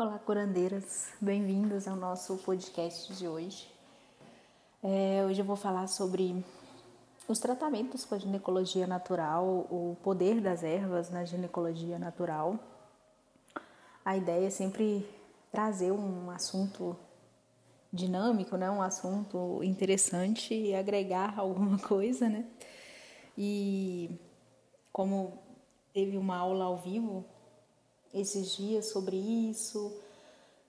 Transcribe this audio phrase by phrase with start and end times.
[0.00, 3.68] Olá, curandeiras, bem-vindos ao nosso podcast de hoje.
[4.80, 6.44] É, hoje eu vou falar sobre
[7.26, 12.60] os tratamentos com a ginecologia natural, o poder das ervas na ginecologia natural.
[14.04, 15.04] A ideia é sempre
[15.50, 16.96] trazer um assunto
[17.92, 18.70] dinâmico, né?
[18.70, 22.46] um assunto interessante e agregar alguma coisa, né?
[23.36, 24.16] E
[24.92, 25.42] como
[25.92, 27.24] teve uma aula ao vivo
[28.12, 29.92] esses dias sobre isso,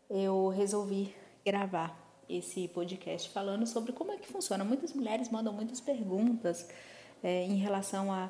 [0.10, 1.16] eu resolvi
[1.46, 1.98] gravar
[2.30, 4.64] esse podcast falando sobre como é que funciona.
[4.64, 6.68] Muitas mulheres mandam muitas perguntas
[7.24, 8.30] é, em relação a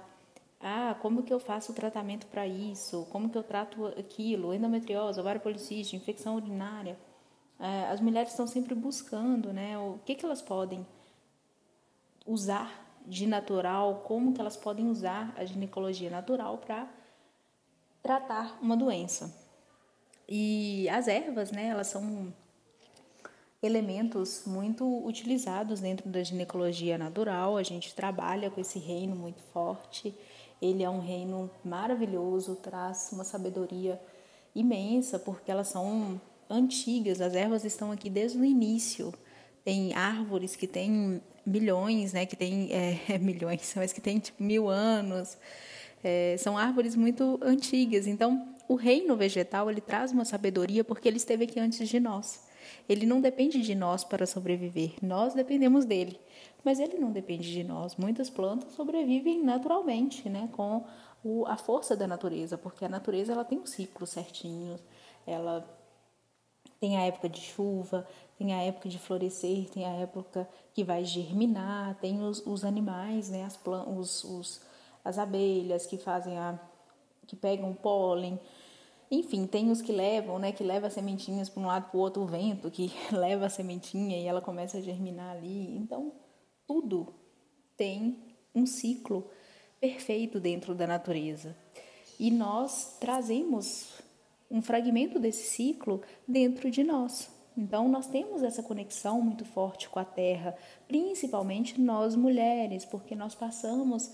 [0.62, 3.08] ah, como que eu faço o tratamento para isso?
[3.12, 4.54] Como que eu trato aquilo?
[4.54, 6.98] Endometriose, ovário policístico, infecção urinária.
[7.58, 9.78] É, as mulheres estão sempre buscando, né?
[9.78, 10.86] O que que elas podem
[12.26, 14.04] usar de natural?
[14.06, 16.90] Como que elas podem usar a ginecologia natural para
[18.02, 19.34] tratar uma doença.
[20.28, 22.34] E as ervas, né, elas são
[23.62, 27.58] elementos muito utilizados dentro da ginecologia natural.
[27.58, 30.16] A gente trabalha com esse reino muito forte.
[30.62, 34.00] Ele é um reino maravilhoso, traz uma sabedoria
[34.56, 36.20] imensa, porque elas são
[36.50, 37.22] antigas.
[37.22, 39.14] As ervas estão aqui desde o início.
[39.64, 42.26] Tem árvores que têm milhões, né?
[42.26, 45.38] Que tem é, milhões, mas que tem tipo mil anos.
[46.04, 48.08] É, são árvores muito antigas.
[48.08, 52.48] Então, o reino vegetal ele traz uma sabedoria porque ele esteve aqui antes de nós.
[52.88, 54.94] Ele não depende de nós para sobreviver.
[55.02, 56.20] Nós dependemos dele,
[56.64, 57.96] mas ele não depende de nós.
[57.96, 60.86] Muitas plantas sobrevivem naturalmente, né, com
[61.24, 64.80] o, a força da natureza, porque a natureza ela tem um ciclo certinho.
[65.26, 65.68] Ela
[66.80, 71.04] tem a época de chuva, tem a época de florescer, tem a época que vai
[71.04, 74.69] germinar, tem os, os animais, né, as plantas, os, os
[75.04, 76.60] as abelhas que fazem a
[77.26, 78.40] que pegam o pólen.
[79.12, 82.24] Enfim, tem os que levam, né, que leva sementinhas para um lado para o outro,
[82.24, 85.76] o vento que leva a sementinha e ela começa a germinar ali.
[85.78, 86.12] Então,
[86.68, 87.14] tudo
[87.78, 88.18] tem
[88.54, 89.30] um ciclo
[89.80, 91.56] perfeito dentro da natureza.
[92.20, 93.94] E nós trazemos
[94.52, 97.32] um fragmento desse ciclo dentro de nós.
[97.56, 100.56] Então, nós temos essa conexão muito forte com a Terra,
[100.88, 104.12] principalmente nós mulheres, porque nós passamos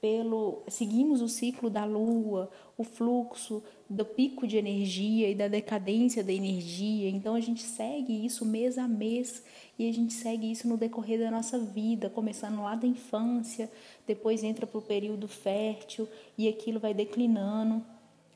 [0.00, 6.22] pelo seguimos o ciclo da lua, o fluxo do pico de energia e da decadência
[6.22, 7.08] da energia.
[7.08, 9.42] Então a gente segue isso mês a mês
[9.78, 13.70] e a gente segue isso no decorrer da nossa vida, começando lá da infância,
[14.06, 17.84] depois entra para o período fértil e aquilo vai declinando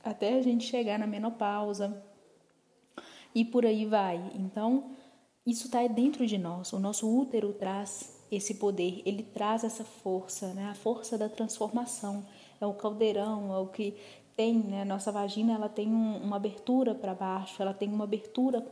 [0.03, 2.03] até a gente chegar na menopausa
[3.34, 4.33] e por aí vai.
[4.34, 4.91] Então
[5.47, 6.73] isso está dentro de nós.
[6.73, 10.69] O nosso útero traz esse poder, ele traz essa força, né?
[10.70, 12.25] A força da transformação.
[12.60, 13.97] É o caldeirão, é o que
[14.37, 14.84] tem, né?
[14.84, 18.65] Nossa vagina, ela tem um, uma abertura para baixo, ela tem uma abertura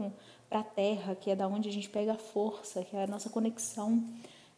[0.49, 3.07] para a terra, que é da onde a gente pega a força, que é a
[3.07, 4.03] nossa conexão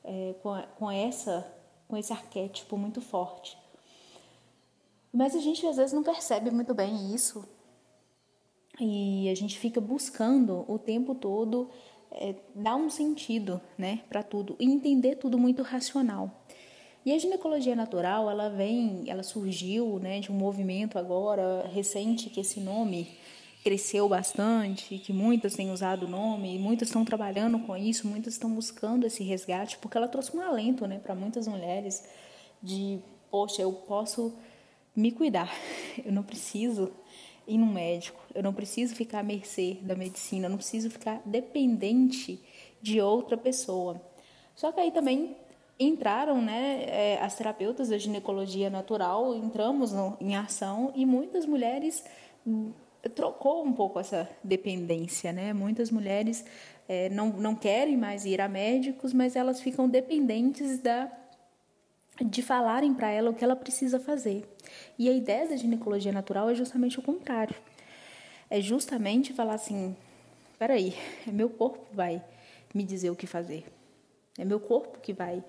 [0.05, 1.47] é, com, com essa
[1.93, 3.59] com esse arquétipo muito forte.
[5.13, 7.47] Mas a gente às vezes não percebe muito bem isso.
[8.81, 11.69] E a gente fica buscando o tempo todo
[12.15, 16.31] é, dar um sentido né, para tudo e entender tudo muito racional.
[17.05, 22.41] E a ginecologia natural, ela vem, ela surgiu né, de um movimento agora recente que
[22.41, 23.09] esse nome
[23.65, 28.51] cresceu bastante, que muitas têm usado o nome, muitas estão trabalhando com isso, muitas estão
[28.51, 32.05] buscando esse resgate, porque ela trouxe um alento né, para muitas mulheres
[32.63, 34.37] de, poxa, eu posso
[34.95, 35.51] me cuidar,
[36.05, 36.93] eu não preciso
[37.47, 41.21] ir no médico, eu não preciso ficar à mercê da medicina, eu não preciso ficar
[41.25, 42.41] dependente
[42.81, 44.01] de outra pessoa.
[44.55, 45.37] Só que aí também
[45.79, 52.05] entraram né, é, as terapeutas da ginecologia natural, entramos no, em ação e muitas mulheres
[52.47, 52.73] hum,
[53.15, 55.53] trocou um pouco essa dependência, né?
[55.53, 56.45] Muitas mulheres
[56.89, 61.11] é, não, não querem mais ir a médicos, mas elas ficam dependentes da
[62.21, 64.45] de falarem para ela o que ela precisa fazer.
[64.99, 67.55] E a ideia da ginecologia natural é justamente o contrário.
[68.51, 69.97] É justamente falar assim:
[70.59, 70.95] peraí,
[71.27, 72.23] é meu corpo que vai
[72.75, 73.65] me dizer o que fazer.
[74.39, 75.43] É meu corpo que vai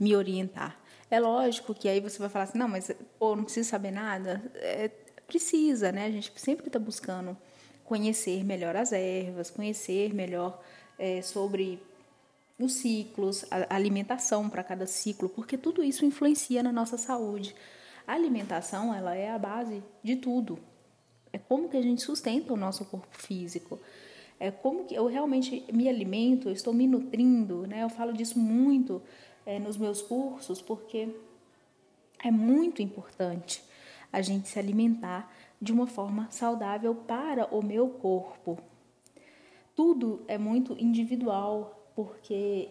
[0.00, 0.78] me orientar.
[1.10, 4.42] É lógico que aí você vai falar assim: não, mas pô, não preciso saber nada.
[4.56, 4.90] É,
[5.26, 6.06] precisa, né?
[6.06, 7.36] A gente sempre está buscando
[7.84, 10.62] conhecer melhor as ervas, conhecer melhor
[10.98, 11.80] é, sobre
[12.58, 17.54] os ciclos, a alimentação para cada ciclo, porque tudo isso influencia na nossa saúde.
[18.08, 20.58] A alimentação, ela é a base de tudo.
[21.30, 23.78] É como que a gente sustenta o nosso corpo físico.
[24.40, 27.82] É como que eu realmente me alimento, eu estou me nutrindo, né?
[27.82, 29.02] Eu falo disso muito
[29.44, 31.14] é, nos meus cursos, porque
[32.24, 33.62] é muito importante
[34.10, 38.58] a gente se alimentar de uma forma saudável para o meu corpo.
[39.76, 42.70] Tudo é muito individual, porque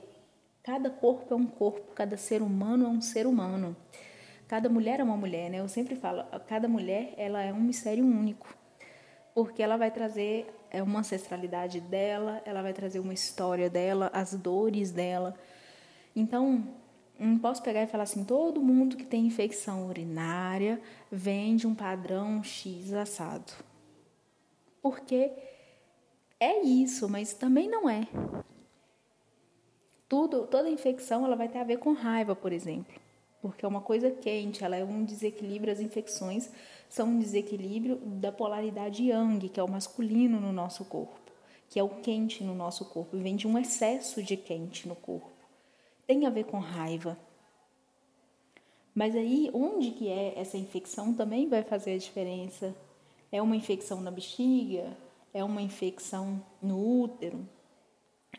[0.63, 3.75] cada corpo é um corpo, cada ser humano é um ser humano.
[4.47, 5.59] Cada mulher é uma mulher, né?
[5.59, 8.55] Eu sempre falo, cada mulher ela é um mistério único,
[9.33, 14.33] porque ela vai trazer é uma ancestralidade dela, ela vai trazer uma história dela, as
[14.33, 15.35] dores dela.
[16.15, 16.67] Então,
[17.19, 21.73] não posso pegar e falar assim, todo mundo que tem infecção urinária vem de um
[21.73, 23.53] padrão X assado.
[24.81, 25.31] Porque
[26.39, 28.07] é isso, mas também não é.
[30.07, 33.06] Tudo, toda infecção ela vai ter a ver com raiva, por exemplo.
[33.41, 36.49] Porque é uma coisa quente, ela é um desequilíbrio, as infecções
[36.89, 41.31] são um desequilíbrio da polaridade yang, que é o masculino no nosso corpo,
[41.69, 45.37] que é o quente no nosso corpo, vem de um excesso de quente no corpo
[46.07, 47.17] tem a ver com raiva.
[48.95, 52.73] Mas aí, onde que é essa infecção também vai fazer a diferença.
[53.29, 54.97] É uma infecção na bexiga?
[55.33, 57.47] É uma infecção no útero?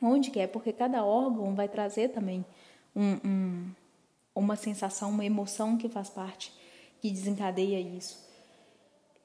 [0.03, 0.47] Onde que é?
[0.47, 2.45] Porque cada órgão vai trazer também
[2.97, 3.71] um, um,
[4.39, 6.53] uma sensação, uma emoção que faz parte,
[7.01, 8.27] que desencadeia isso.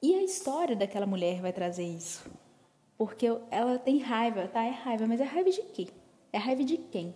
[0.02, 2.24] E a história daquela mulher vai trazer isso.
[2.98, 4.62] Porque ela tem raiva, tá?
[4.62, 5.88] É raiva, mas é raiva de quê?
[6.32, 7.14] É raiva de quem?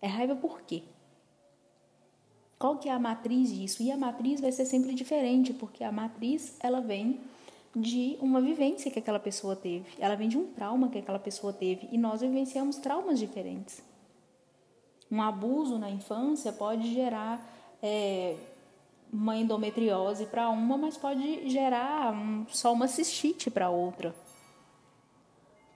[0.00, 0.82] É raiva por quê?
[2.58, 3.82] Qual que é a matriz disso?
[3.82, 7.20] E a matriz vai ser sempre diferente, porque a matriz ela vem
[7.74, 9.86] de uma vivência que aquela pessoa teve.
[9.98, 13.82] Ela vem de um trauma que aquela pessoa teve e nós vivenciamos traumas diferentes.
[15.10, 17.40] Um abuso na infância pode gerar
[17.82, 18.36] é,
[19.12, 24.14] uma endometriose para uma, mas pode gerar um, só uma cistite para outra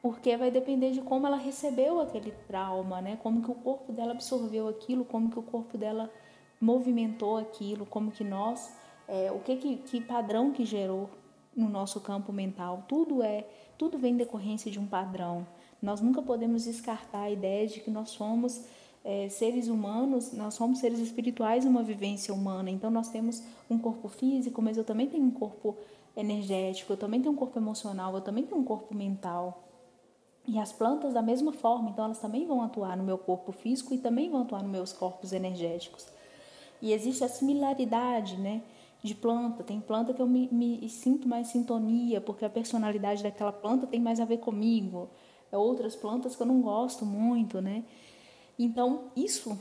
[0.05, 3.19] porque vai depender de como ela recebeu aquele trauma, né?
[3.23, 6.13] Como que o corpo dela absorveu aquilo, como que o corpo dela
[6.61, 8.71] movimentou aquilo, como que nós,
[9.09, 11.09] é, o que, que que padrão que gerou
[11.57, 12.85] no nosso campo mental.
[12.87, 13.47] Tudo é,
[13.79, 15.47] tudo vem decorrência de um padrão.
[15.81, 18.63] Nós nunca podemos descartar a ideia de que nós somos
[19.05, 22.71] é, seres humanos, nós somos seres espirituais uma vivência humana.
[22.71, 25.77] Então nós temos um corpo físico, mas eu também tenho um corpo
[26.17, 29.63] energético, eu também tenho um corpo emocional, eu também tenho um corpo mental.
[30.47, 33.93] E as plantas da mesma forma, então elas também vão atuar no meu corpo físico
[33.95, 36.07] e também vão atuar nos meus corpos energéticos.
[36.81, 38.63] E existe a similaridade, né?
[39.03, 43.53] De planta, tem planta que eu me, me sinto mais sintonia, porque a personalidade daquela
[43.53, 45.09] planta tem mais a ver comigo.
[45.53, 47.85] É outras plantas que eu não gosto muito, né?
[48.59, 49.59] Então, isso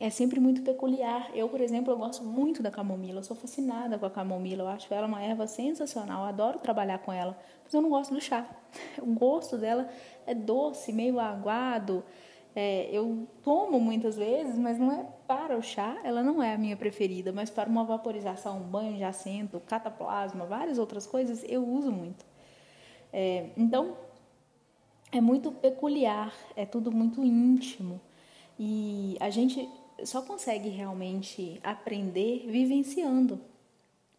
[0.00, 1.30] é sempre muito peculiar.
[1.34, 4.68] Eu, por exemplo, eu gosto muito da camomila, eu sou fascinada com a camomila, eu
[4.68, 8.20] acho ela uma erva sensacional, eu adoro trabalhar com ela, mas eu não gosto do
[8.20, 8.44] chá.
[9.00, 9.88] O gosto dela
[10.26, 12.02] é doce, meio aguado.
[12.54, 16.58] É, eu tomo muitas vezes, mas não é para o chá, ela não é a
[16.58, 21.64] minha preferida, mas para uma vaporização, um banho de assento, cataplasma, várias outras coisas, eu
[21.66, 22.26] uso muito.
[23.12, 23.96] É, então,
[25.12, 28.00] é muito peculiar, é tudo muito íntimo.
[28.58, 29.68] E a gente
[30.04, 33.38] só consegue realmente aprender vivenciando.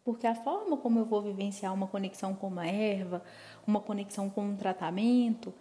[0.05, 3.23] Porque a forma como eu vou vivenciar uma conexão com uma erva,
[3.65, 5.53] uma conexão com um tratamento,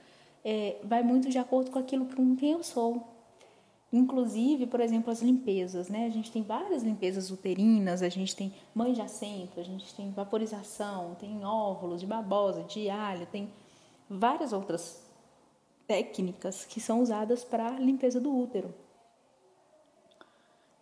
[0.45, 3.09] é, vai muito de acordo com aquilo com quem eu sou.
[3.93, 6.07] Inclusive, por exemplo, as limpezas, né?
[6.07, 10.11] A gente tem várias limpezas uterinas, a gente tem mãe de assento, a gente tem
[10.11, 13.51] vaporização, tem óvulos de babosa, de alho, tem
[14.09, 15.12] várias outras
[15.93, 18.75] técnicas que são usadas para limpeza do útero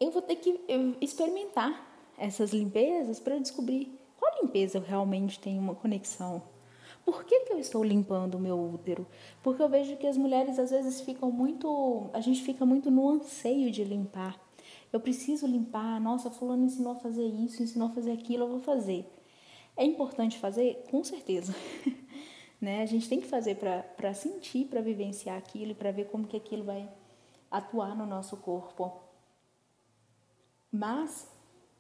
[0.01, 0.59] eu vou ter que
[1.01, 1.87] experimentar
[2.17, 6.43] essas limpezas para descobrir qual limpeza realmente tenho uma conexão.
[7.05, 9.07] Por que, que eu estou limpando o meu útero?
[9.43, 12.09] Porque eu vejo que as mulheres às vezes ficam muito.
[12.13, 14.41] A gente fica muito no anseio de limpar.
[14.93, 16.01] Eu preciso limpar.
[16.01, 19.07] Nossa, Fulano ensinou a fazer isso, ensinou a fazer aquilo, eu vou fazer.
[19.77, 20.83] É importante fazer?
[20.91, 21.55] Com certeza.
[22.61, 22.83] né?
[22.83, 23.57] A gente tem que fazer
[23.97, 26.89] para sentir, para vivenciar aquilo para ver como que aquilo vai
[27.51, 28.93] atuar no nosso corpo.
[30.71, 31.29] Mas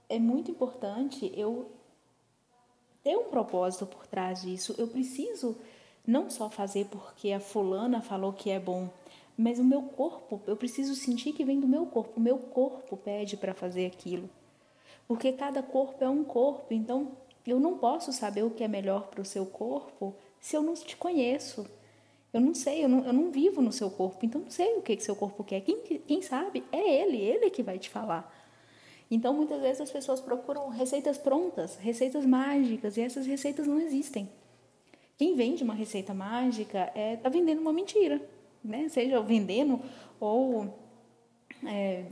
[0.09, 1.71] é muito importante eu
[3.03, 4.75] ter um propósito por trás disso.
[4.79, 5.57] Eu preciso
[6.07, 8.89] não só fazer porque a fulana falou que é bom,
[9.37, 12.19] mas o meu corpo, eu preciso sentir que vem do meu corpo.
[12.19, 14.29] O meu corpo pede para fazer aquilo.
[15.07, 17.13] Porque cada corpo é um corpo, então
[17.47, 20.75] eu não posso saber o que é melhor para o seu corpo se eu não
[20.75, 21.67] te conheço.
[22.33, 24.83] Eu não sei, eu não, eu não vivo no seu corpo, então não sei o
[24.83, 25.61] que, que seu corpo quer.
[25.63, 28.33] Quem, quem sabe é ele, ele que vai te falar.
[29.11, 34.29] Então, muitas vezes as pessoas procuram receitas prontas, receitas mágicas, e essas receitas não existem.
[35.19, 38.23] Quem vende uma receita mágica está é, tá vendendo uma mentira,
[38.63, 38.89] né?
[38.89, 39.81] seja vendendo
[40.21, 40.73] ou
[41.67, 42.05] é,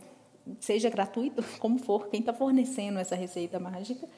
[0.58, 4.08] seja gratuito, como for, quem está fornecendo essa receita mágica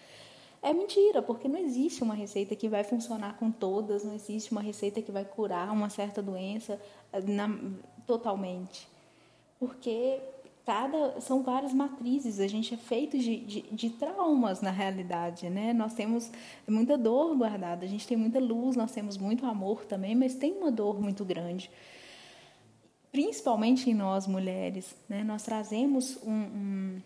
[0.62, 4.61] É mentira, porque não existe uma receita que vai funcionar com todas, não existe uma
[4.61, 6.79] receita que vai curar uma certa doença
[7.12, 7.49] eh, na,
[8.07, 8.87] totalmente.
[9.59, 10.21] Porque
[10.67, 15.73] cada são várias matrizes, a gente é feito de, de, de, traumas na realidade, né?
[15.73, 16.31] Nós temos
[16.69, 20.52] muita dor guardada, a gente tem muita luz, nós temos muito amor também, mas tem
[20.52, 21.71] uma dor muito grande.
[23.11, 25.25] Principalmente em nós mulheres, né?
[25.25, 27.02] Nós trazemos um, um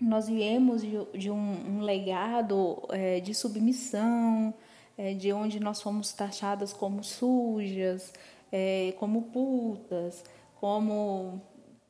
[0.00, 4.54] nós viemos de, de um, um, legado é, de submissão,
[4.96, 8.12] é, de onde nós fomos taxadas como sujas,
[8.50, 10.24] é, como putas,
[10.60, 11.40] como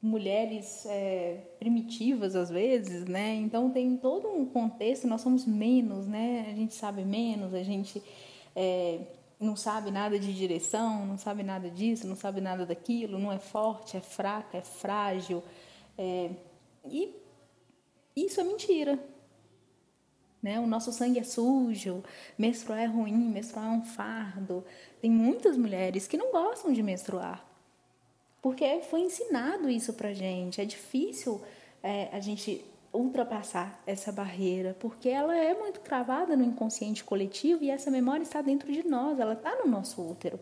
[0.02, 3.34] mulheres é, primitivas às vezes, né?
[3.34, 5.06] Então tem todo um contexto.
[5.06, 6.46] Nós somos menos, né?
[6.50, 8.02] A gente sabe menos, a gente
[8.56, 9.00] é,
[9.38, 13.38] não sabe nada de direção, não sabe nada disso, não sabe nada daquilo, não é
[13.38, 15.42] forte, é fraca, é frágil.
[15.98, 16.30] É,
[16.88, 17.19] e
[18.16, 18.98] isso é mentira.
[20.42, 20.58] Né?
[20.58, 22.02] O nosso sangue é sujo,
[22.38, 24.64] menstruar é ruim, menstruar é um fardo.
[25.00, 27.44] Tem muitas mulheres que não gostam de menstruar,
[28.40, 30.60] porque foi ensinado isso pra gente.
[30.60, 31.42] É difícil
[31.82, 37.70] é, a gente ultrapassar essa barreira, porque ela é muito cravada no inconsciente coletivo e
[37.70, 40.40] essa memória está dentro de nós, ela está no nosso útero.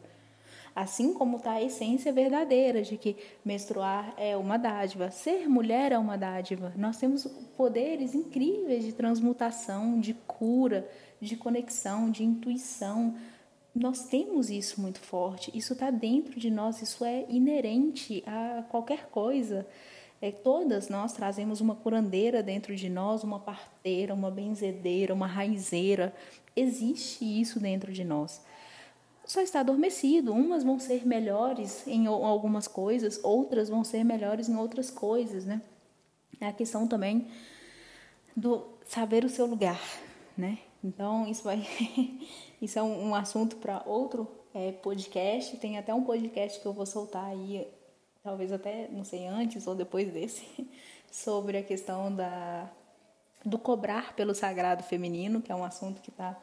[0.74, 5.98] Assim como está a essência verdadeira de que menstruar é uma dádiva, ser mulher é
[5.98, 6.72] uma dádiva.
[6.76, 7.24] Nós temos
[7.56, 10.88] poderes incríveis de transmutação, de cura,
[11.20, 13.16] de conexão, de intuição.
[13.74, 19.06] Nós temos isso muito forte, isso está dentro de nós, isso é inerente a qualquer
[19.06, 19.66] coisa.
[20.20, 26.12] É, todas nós trazemos uma curandeira dentro de nós, uma parteira, uma benzedeira, uma raizeira.
[26.56, 28.42] Existe isso dentro de nós
[29.28, 30.32] só está adormecido.
[30.32, 35.60] Umas vão ser melhores em algumas coisas, outras vão ser melhores em outras coisas, né?
[36.40, 37.28] É a questão também
[38.34, 39.80] do saber o seu lugar,
[40.36, 40.58] né?
[40.82, 41.66] Então isso vai,
[42.62, 45.58] isso é um, assunto para outro é, podcast.
[45.58, 47.68] Tem até um podcast que eu vou soltar aí,
[48.22, 50.46] talvez até não sei antes ou depois desse,
[51.12, 52.70] sobre a questão da
[53.44, 56.36] do cobrar pelo sagrado feminino, que é um assunto que está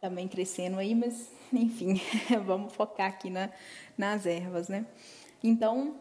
[0.00, 2.00] também crescendo aí, mas enfim,
[2.44, 3.50] vamos focar aqui na,
[3.96, 4.86] nas ervas, né?
[5.42, 5.96] Então,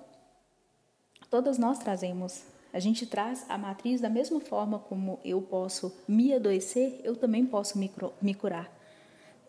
[1.30, 6.34] todas nós trazemos, a gente traz a matriz da mesma forma como eu posso me
[6.34, 8.72] adoecer, eu também posso me, me curar.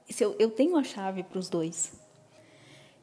[0.09, 1.93] Se eu, eu tenho a chave para os dois.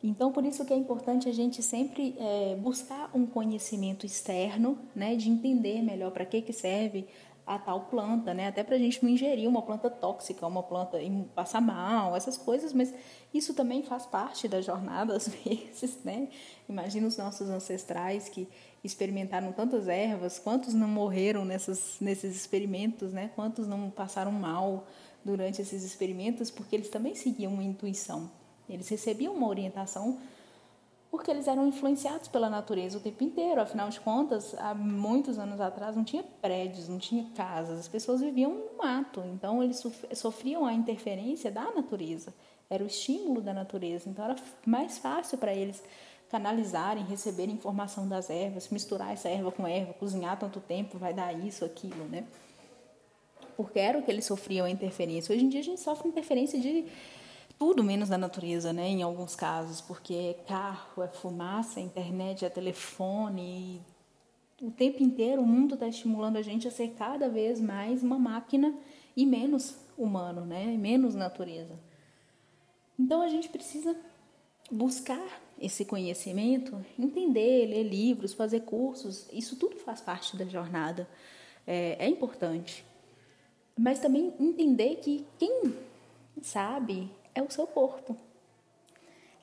[0.03, 5.15] Então, por isso que é importante a gente sempre é, buscar um conhecimento externo, né,
[5.15, 7.07] de entender melhor para que, que serve
[7.45, 8.47] a tal planta, né?
[8.47, 12.37] Até para a gente não ingerir uma planta tóxica, uma planta e passar mal, essas
[12.37, 12.93] coisas, mas
[13.33, 16.29] isso também faz parte da jornada às vezes, né?
[16.69, 18.47] Imagina os nossos ancestrais que
[18.83, 23.31] experimentaram tantas ervas, quantos não morreram nessas, nesses experimentos, né?
[23.35, 24.87] Quantos não passaram mal
[25.23, 28.29] durante esses experimentos, porque eles também seguiam uma intuição.
[28.69, 30.19] Eles recebiam uma orientação
[31.13, 33.61] porque eles eram influenciados pela natureza o tempo inteiro.
[33.61, 38.19] Afinal de contas, há muitos anos atrás não tinha prédios, não tinha casas, as pessoas
[38.19, 39.83] viviam no mato, então eles
[40.15, 42.33] sofriam a interferência da natureza,
[42.67, 45.83] era o estímulo da natureza, então era mais fácil para eles
[46.31, 51.31] canalizarem, receberem informação das ervas, misturar essa erva com erva, cozinhar tanto tempo, vai dar
[51.31, 52.25] isso, aquilo, né?
[53.55, 55.31] Porque era o que eles sofriam a interferência.
[55.31, 56.87] Hoje em dia a gente sofre interferência de
[57.63, 62.43] tudo menos da natureza, né, em alguns casos, porque é carro, é fumaça, é internet,
[62.43, 63.81] é telefone.
[64.61, 68.19] o tempo inteiro o mundo está estimulando a gente a ser cada vez mais uma
[68.19, 68.75] máquina
[69.15, 71.79] e menos humano, né, menos natureza.
[72.99, 73.95] Então a gente precisa
[74.69, 75.25] buscar
[75.57, 81.07] esse conhecimento, entender, ler livros, fazer cursos, isso tudo faz parte da jornada,
[81.65, 82.83] é, é importante.
[83.79, 85.73] Mas também entender que quem
[86.41, 88.15] sabe é o seu corpo.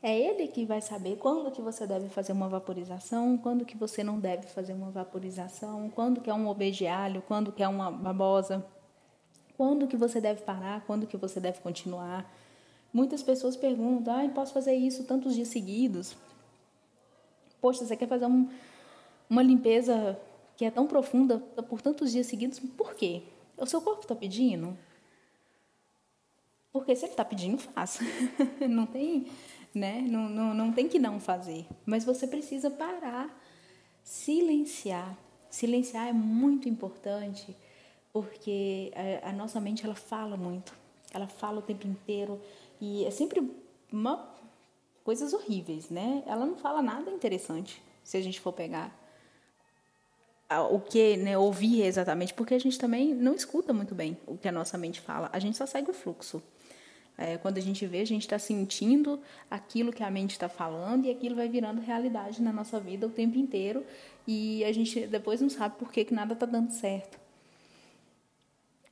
[0.02, 4.02] É ele que vai saber quando que você deve fazer uma vaporização, quando que você
[4.02, 8.64] não deve fazer uma vaporização, quando que é um obedialho, quando que é uma babosa,
[9.58, 12.32] quando que você deve parar, quando que você deve continuar.
[12.92, 16.16] Muitas pessoas perguntam, ah, posso fazer isso tantos dias seguidos?
[17.60, 18.48] Poxa, você quer fazer um,
[19.28, 20.18] uma limpeza
[20.56, 22.58] que é tão profunda por tantos dias seguidos?
[22.58, 23.22] Por quê?
[23.54, 24.76] O seu corpo está pedindo?
[26.72, 28.02] Porque se ele está pedindo, faça.
[28.68, 29.26] não tem,
[29.74, 30.00] né?
[30.08, 31.66] Não, não, não tem que não fazer.
[31.84, 33.28] Mas você precisa parar,
[34.02, 35.16] silenciar.
[35.50, 37.56] Silenciar é muito importante
[38.12, 40.74] porque a, a nossa mente ela fala muito.
[41.12, 42.40] Ela fala o tempo inteiro
[42.80, 43.50] e é sempre
[43.92, 44.28] uma
[45.02, 46.22] coisas horríveis, né?
[46.26, 48.96] Ela não fala nada interessante se a gente for pegar
[50.70, 54.48] o que, né, ouvir exatamente, porque a gente também não escuta muito bem o que
[54.48, 56.42] a nossa mente fala, a gente só segue o fluxo.
[57.22, 61.04] É, quando a gente vê, a gente está sentindo aquilo que a mente está falando
[61.04, 63.84] e aquilo vai virando realidade na nossa vida o tempo inteiro
[64.26, 67.20] e a gente depois não sabe por que, que nada está dando certo.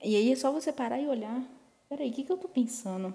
[0.05, 1.43] E aí é só você parar e olhar,
[1.89, 3.15] peraí, o que, que eu estou pensando?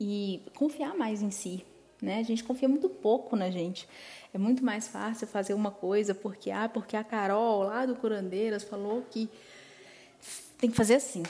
[0.00, 1.62] E confiar mais em si,
[2.00, 2.20] né?
[2.20, 3.86] A gente confia muito pouco na gente.
[4.32, 8.64] É muito mais fácil fazer uma coisa porque ah, porque a Carol lá do Curandeiras
[8.64, 9.28] falou que
[10.56, 11.22] tem que fazer assim.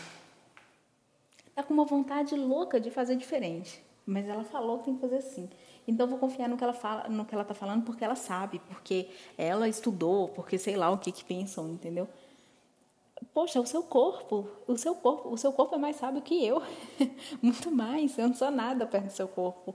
[1.55, 5.17] Tá com uma vontade louca de fazer diferente, mas ela falou que tem que fazer
[5.19, 5.49] assim.
[5.87, 8.61] Então vou confiar no que ela fala, no que ela tá falando porque ela sabe,
[8.69, 9.09] porque
[9.39, 12.09] ela estudou, porque sei lá o que que pensam, entendeu?
[13.33, 16.63] Poxa, o seu corpo, o seu corpo, o seu corpo é mais sábio que eu.
[17.41, 19.75] Muito mais, eu não sou nada perto do seu corpo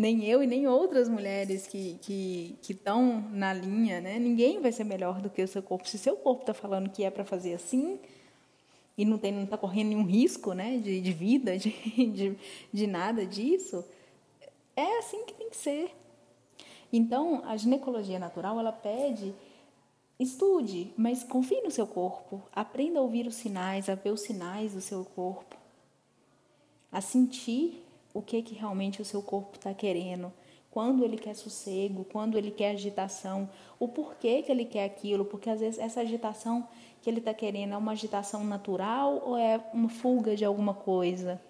[0.00, 4.18] nem eu e nem outras mulheres que que estão na linha, né?
[4.18, 5.86] Ninguém vai ser melhor do que o seu corpo.
[5.86, 7.98] Se seu corpo está falando que é para fazer assim
[9.00, 10.76] e não tem não está correndo nenhum risco, né?
[10.76, 12.36] De, de vida, de, de,
[12.70, 13.82] de nada disso,
[14.76, 15.90] é assim que tem que ser.
[16.92, 19.34] Então, a ginecologia natural ela pede
[20.18, 24.74] estude, mas confie no seu corpo, aprenda a ouvir os sinais, a ver os sinais
[24.74, 25.56] do seu corpo,
[26.92, 30.30] a sentir o que que realmente o seu corpo está querendo,
[30.70, 35.48] quando ele quer sossego, quando ele quer agitação, o porquê que ele quer aquilo, porque
[35.48, 36.68] às vezes essa agitação
[37.00, 41.40] que ele está querendo é uma agitação natural ou é uma fuga de alguma coisa,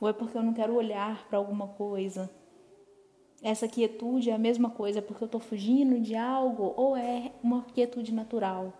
[0.00, 2.30] ou é porque eu não quero olhar para alguma coisa.
[3.42, 7.62] Essa quietude é a mesma coisa porque eu estou fugindo de algo ou é uma
[7.74, 8.72] quietude natural.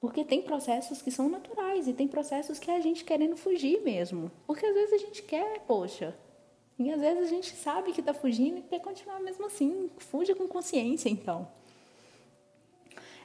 [0.00, 3.82] Porque tem processos que são naturais e tem processos que é a gente querendo fugir
[3.82, 4.30] mesmo.
[4.46, 6.16] Porque às vezes a gente quer, poxa.
[6.78, 9.90] E às vezes a gente sabe que está fugindo e quer continuar mesmo assim.
[9.98, 11.46] Fuja com consciência, então.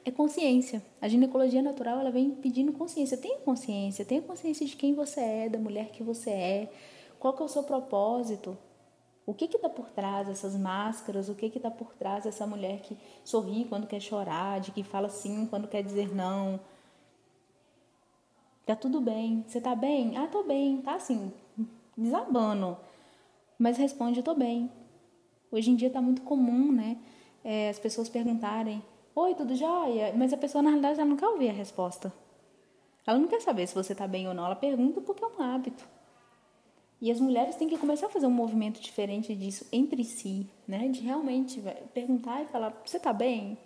[0.06, 0.84] É consciência.
[1.02, 3.18] A ginecologia natural ela vem pedindo consciência.
[3.18, 4.06] Tenha consciência.
[4.06, 6.72] Tenha consciência de quem você é, da mulher que você é.
[7.20, 8.56] Qual que é o seu propósito.
[9.26, 11.28] O que está por trás dessas máscaras?
[11.28, 15.10] O que está por trás dessa mulher que sorri quando quer chorar, de que fala
[15.10, 16.60] sim quando quer dizer não?
[18.64, 19.44] Tá tudo bem.
[19.48, 20.16] Você tá bem?
[20.18, 20.84] Ah, tô bem.
[20.84, 21.34] Tá assim,
[21.98, 22.78] desabando.
[23.58, 24.72] Mas responde, tô bem.
[25.52, 26.98] Hoje em dia tá muito comum, né?
[27.44, 28.84] É, as pessoas perguntarem,
[29.16, 30.14] oi, tudo jóia?
[30.14, 32.12] Mas a pessoa, na realidade, ela não quer ouvir a resposta.
[33.08, 34.46] Ela não quer saber se você tá bem ou não.
[34.46, 35.88] Ela pergunta porque é um hábito.
[37.00, 40.90] E as mulheres têm que começar a fazer um movimento diferente disso entre si, né?
[40.90, 43.58] De realmente perguntar e falar: você está bem?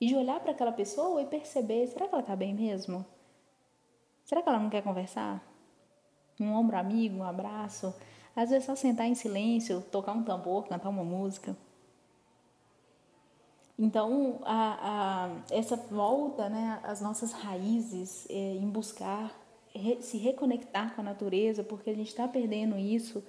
[0.00, 3.04] E de olhar para aquela pessoa e perceber: será que ela está bem mesmo?
[4.24, 5.42] Será que ela não quer conversar?
[6.40, 7.94] Um ombro amigo, um abraço.
[8.34, 11.56] Às vezes só sentar em silêncio, tocar um tambor, cantar uma música.
[13.78, 19.46] Então, a, a, essa volta né, às nossas raízes, é, em buscar
[20.00, 23.22] se reconectar com a natureza, porque a gente está perdendo isso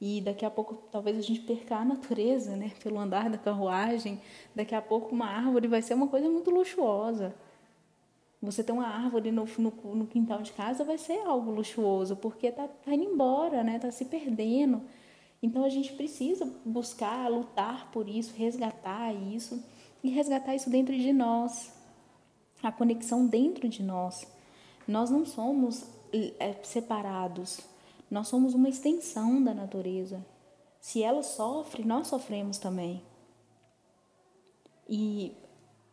[0.00, 2.72] e daqui a pouco talvez a gente perca a natureza, né?
[2.82, 4.18] Pelo andar da carruagem,
[4.54, 7.34] daqui a pouco uma árvore vai ser uma coisa muito luxuosa.
[8.40, 12.46] Você ter uma árvore no, no, no quintal de casa vai ser algo luxuoso, porque
[12.46, 13.76] está tá indo embora, né?
[13.76, 14.80] Está se perdendo.
[15.42, 19.62] Então a gente precisa buscar, lutar por isso, resgatar isso
[20.02, 21.72] e resgatar isso dentro de nós,
[22.62, 24.26] a conexão dentro de nós.
[24.86, 25.84] Nós não somos
[26.38, 27.60] é, separados,
[28.10, 30.24] nós somos uma extensão da natureza.
[30.80, 33.02] Se ela sofre, nós sofremos também.
[34.88, 35.32] E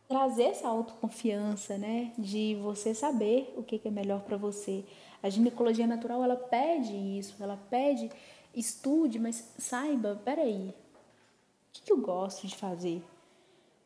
[0.08, 4.84] trazer essa autoconfiança, né, de você saber o que é melhor para você.
[5.22, 8.10] A ginecologia natural ela pede isso, ela pede
[8.54, 13.02] estude, mas saiba, peraí, o que, que eu gosto de fazer?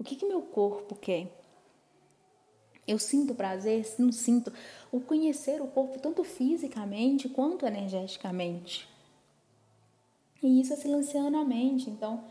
[0.03, 1.31] O que, que meu corpo quer?
[2.89, 4.53] Eu sinto prazer, não sinto.
[4.91, 8.89] O conhecer o corpo, tanto fisicamente quanto energeticamente.
[10.43, 11.89] E isso é silenciando a mente.
[11.89, 12.25] Então,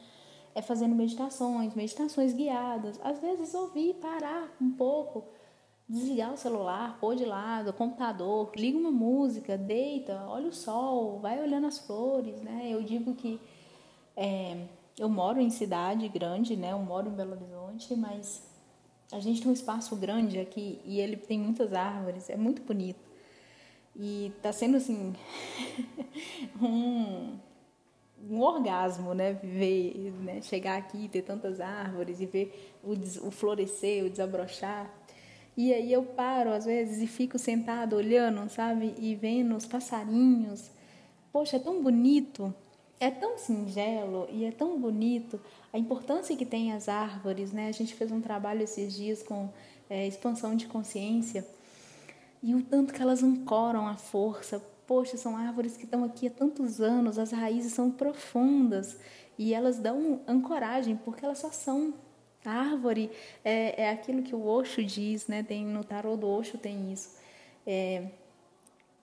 [0.53, 2.99] é fazendo meditações, meditações guiadas.
[3.01, 5.23] Às vezes, ouvir, parar um pouco,
[5.87, 11.19] desligar o celular, pôr de lado, o computador, liga uma música, deita, olha o sol,
[11.19, 12.67] vai olhando as flores, né?
[12.69, 13.39] Eu digo que
[14.17, 16.71] é, eu moro em cidade grande, né?
[16.71, 18.43] Eu moro em Belo Horizonte, mas
[19.11, 23.11] a gente tem um espaço grande aqui e ele tem muitas árvores, é muito bonito.
[23.95, 25.13] E tá sendo assim
[26.61, 27.37] um,
[28.29, 29.33] um orgasmo, né?
[29.33, 30.41] Ver, né?
[30.41, 32.91] chegar aqui, ter tantas árvores e ver o,
[33.27, 34.89] o florescer, o desabrochar.
[35.57, 38.95] E aí eu paro às vezes e fico sentado olhando, sabe?
[38.97, 40.71] E vendo os passarinhos.
[41.31, 42.53] Poxa, é tão bonito.
[43.01, 45.41] É tão singelo e é tão bonito
[45.73, 47.67] a importância que tem as árvores, né?
[47.67, 49.49] A gente fez um trabalho esses dias com
[49.89, 51.43] é, expansão de consciência
[52.43, 54.61] e o tanto que elas ancoram a força.
[54.85, 58.97] Poxa, são árvores que estão aqui há tantos anos, as raízes são profundas
[59.35, 61.95] e elas dão ancoragem porque elas só são.
[62.45, 63.09] A árvore
[63.43, 65.41] é, é aquilo que o Osho diz, né?
[65.41, 67.15] Tem no tarô do Osho tem isso.
[67.65, 68.09] É,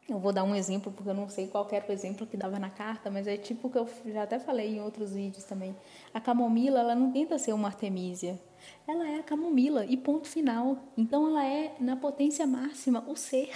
[0.09, 2.59] eu vou dar um exemplo, porque eu não sei qual era o exemplo que dava
[2.59, 5.77] na carta, mas é tipo que eu já até falei em outros vídeos também.
[6.15, 8.41] A camomila, ela não tenta ser uma artemisia.
[8.87, 10.79] Ela é a camomila e ponto final.
[10.97, 13.51] Então ela é, na potência máxima, o ser.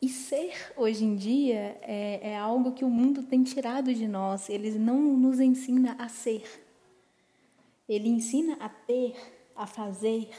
[0.00, 4.48] E ser, hoje em dia, é, é algo que o mundo tem tirado de nós.
[4.48, 6.44] Ele não nos ensina a ser.
[7.88, 9.16] Ele ensina a ter,
[9.56, 10.30] a fazer.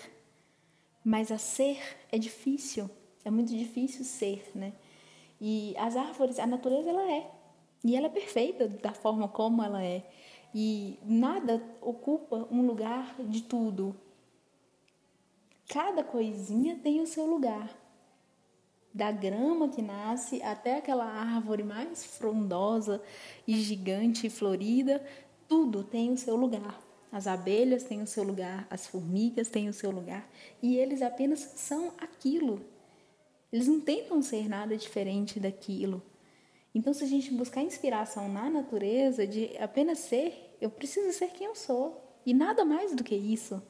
[1.03, 1.77] Mas a ser
[2.09, 2.89] é difícil.
[3.23, 4.73] É muito difícil ser, né?
[5.39, 7.29] E as árvores, a natureza ela é.
[7.83, 10.03] E ela é perfeita da forma como ela é.
[10.53, 13.95] E nada ocupa um lugar de tudo.
[15.67, 17.69] Cada coisinha tem o seu lugar.
[18.93, 23.01] Da grama que nasce até aquela árvore mais frondosa
[23.47, 25.01] e gigante e florida,
[25.47, 26.79] tudo tem o seu lugar.
[27.09, 30.29] As abelhas têm o seu lugar, as formigas têm o seu lugar,
[30.61, 32.61] e eles apenas são aquilo.
[33.51, 36.01] Eles não tentam ser nada diferente daquilo.
[36.73, 41.47] Então, se a gente buscar inspiração na natureza, de apenas ser, eu preciso ser quem
[41.47, 42.01] eu sou.
[42.25, 43.61] E nada mais do que isso.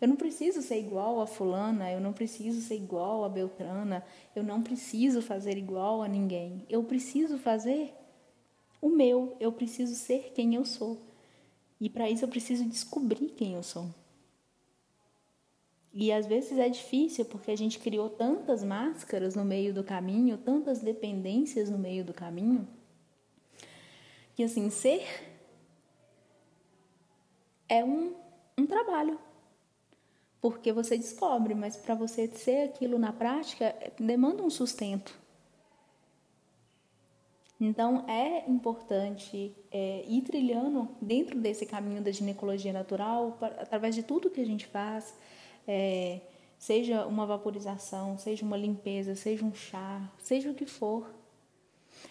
[0.00, 4.42] Eu não preciso ser igual a Fulana, eu não preciso ser igual a Beltrana, eu
[4.42, 6.64] não preciso fazer igual a ninguém.
[6.68, 7.94] Eu preciso fazer
[8.80, 11.00] o meu, eu preciso ser quem eu sou.
[11.80, 13.86] E para isso eu preciso descobrir quem eu sou.
[15.98, 20.36] E às vezes é difícil porque a gente criou tantas máscaras no meio do caminho,
[20.36, 22.68] tantas dependências no meio do caminho,
[24.34, 25.02] que assim, ser
[27.66, 28.14] é um,
[28.58, 29.18] um trabalho.
[30.38, 35.18] Porque você descobre, mas para você ser aquilo na prática, demanda um sustento.
[37.58, 44.28] Então é importante é, ir trilhando dentro desse caminho da ginecologia natural, através de tudo
[44.28, 45.16] que a gente faz,
[45.66, 46.20] é,
[46.58, 51.10] seja uma vaporização, seja uma limpeza, seja um chá, seja o que for,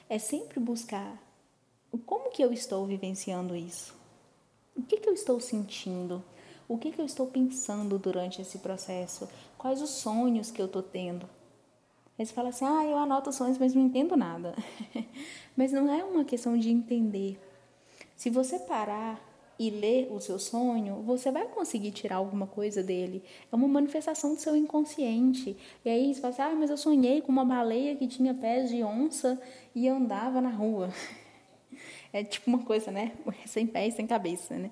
[0.09, 1.21] é sempre buscar
[1.99, 3.95] como que eu estou vivenciando isso?
[4.75, 6.23] O que, que eu estou sentindo?
[6.67, 9.29] O que, que eu estou pensando durante esse processo?
[9.57, 11.29] Quais os sonhos que eu estou tendo?
[12.17, 14.55] Aí você fala assim, ah, eu anoto sonhos, mas não entendo nada.
[15.55, 17.39] mas não é uma questão de entender.
[18.15, 19.21] Se você parar
[19.57, 23.23] e ler o seu sonho, você vai conseguir tirar alguma coisa dele.
[23.51, 25.55] É uma manifestação do seu inconsciente.
[25.83, 28.69] E aí você fala assim, ah, mas eu sonhei com uma baleia que tinha pés
[28.69, 29.41] de onça
[29.73, 30.89] e andava na rua.
[32.13, 33.11] É tipo uma coisa, né?
[33.45, 34.71] Sem pés, sem cabeça, né?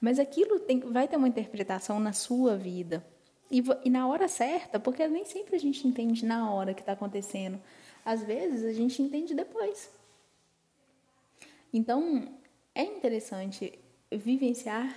[0.00, 3.04] Mas aquilo tem, vai ter uma interpretação na sua vida.
[3.50, 6.92] E, e na hora certa, porque nem sempre a gente entende na hora que está
[6.92, 7.60] acontecendo.
[8.04, 9.90] Às vezes a gente entende depois.
[11.72, 12.28] Então,
[12.72, 13.76] é interessante
[14.16, 14.94] vivenciar,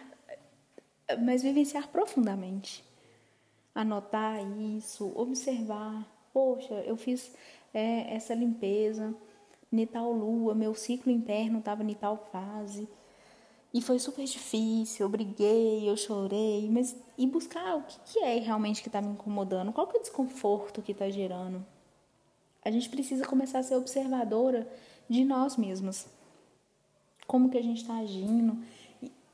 [1.23, 2.83] mas vivenciar profundamente.
[3.73, 4.39] Anotar
[4.75, 6.05] isso, observar.
[6.33, 7.31] Poxa, eu fiz
[7.73, 9.15] é, essa limpeza
[9.71, 12.87] em tal lua, meu ciclo interno estava em tal fase.
[13.73, 18.39] E foi super difícil, eu briguei, eu chorei, mas e buscar o que, que é
[18.39, 21.65] realmente que está me incomodando, qual que é o desconforto que está gerando.
[22.63, 24.67] A gente precisa começar a ser observadora
[25.09, 26.07] de nós mesmos.
[27.27, 28.57] Como que a gente está agindo,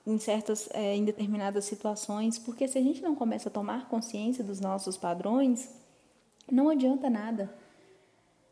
[0.06, 4.44] em certas, é, em determinadas situações, porque se a gente não começa a tomar consciência
[4.44, 5.70] dos nossos padrões,
[6.52, 7.54] não adianta nada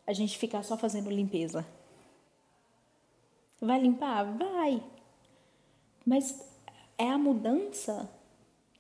[0.08, 1.66] a gente ficar só fazendo limpeza.
[3.60, 4.24] Vai limpar?
[4.38, 4.82] Vai.
[6.06, 6.42] Mas
[6.98, 8.10] é a mudança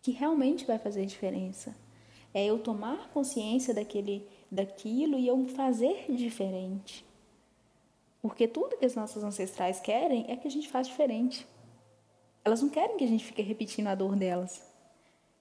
[0.02, 1.76] que realmente vai fazer diferença.
[2.34, 7.06] É eu tomar consciência daquele, daquilo e eu fazer diferente.
[8.22, 11.46] Porque tudo que as nossas ancestrais querem é que a gente faça diferente.
[12.44, 14.62] Elas não querem que a gente fique repetindo a dor delas.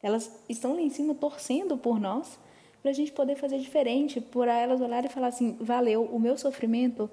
[0.02, 2.38] Elas estão lá em cima torcendo por nós
[2.82, 6.36] para a gente poder fazer diferente, por elas olharem e falar assim: valeu, o meu
[6.36, 7.10] sofrimento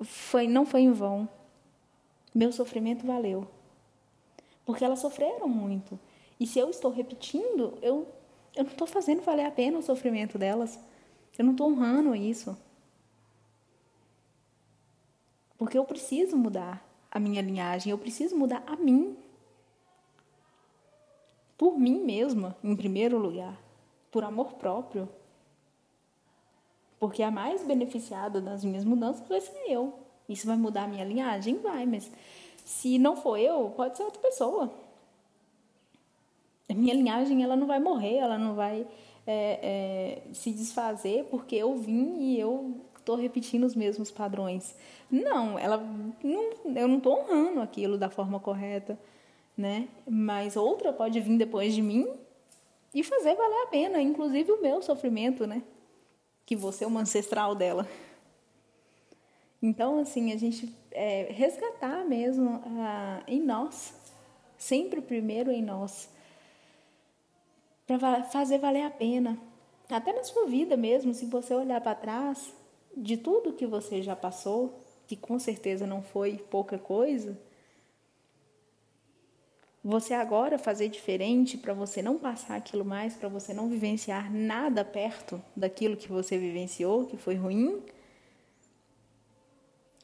[0.00, 1.28] foi, não foi em vão.
[2.34, 3.46] Meu sofrimento valeu.
[4.64, 5.98] Porque elas sofreram muito.
[6.38, 8.06] E se eu estou repetindo, eu,
[8.54, 10.78] eu não estou fazendo valer a pena o sofrimento delas.
[11.38, 12.56] Eu não estou honrando isso.
[15.56, 16.85] Porque eu preciso mudar
[17.16, 19.16] a minha linhagem, eu preciso mudar a mim.
[21.56, 23.58] Por mim mesma, em primeiro lugar.
[24.10, 25.08] Por amor próprio.
[27.00, 29.94] Porque a mais beneficiada das minhas mudanças vai ser eu.
[30.28, 31.58] Isso vai mudar a minha linhagem?
[31.58, 32.10] Vai, mas
[32.64, 34.70] se não for eu, pode ser outra pessoa.
[36.68, 38.86] A minha linhagem ela não vai morrer, ela não vai
[39.26, 44.74] é, é, se desfazer porque eu vim e eu estou repetindo os mesmos padrões.
[45.08, 48.98] Não, ela não, eu não estou honrando aquilo da forma correta,
[49.56, 49.88] né?
[50.08, 52.08] Mas outra pode vir depois de mim
[52.92, 55.62] e fazer valer a pena, inclusive o meu sofrimento, né?
[56.44, 57.88] Que você é uma ancestral dela.
[59.62, 63.94] Então, assim, a gente é, resgatar mesmo ah, em nós,
[64.58, 66.10] sempre primeiro em nós,
[67.86, 69.38] para fazer valer a pena.
[69.88, 72.52] Até na sua vida mesmo, se você olhar para trás,
[72.96, 77.38] de tudo que você já passou, que com certeza não foi pouca coisa,
[79.84, 84.84] você agora fazer diferente para você não passar aquilo mais, para você não vivenciar nada
[84.84, 87.80] perto daquilo que você vivenciou, que foi ruim,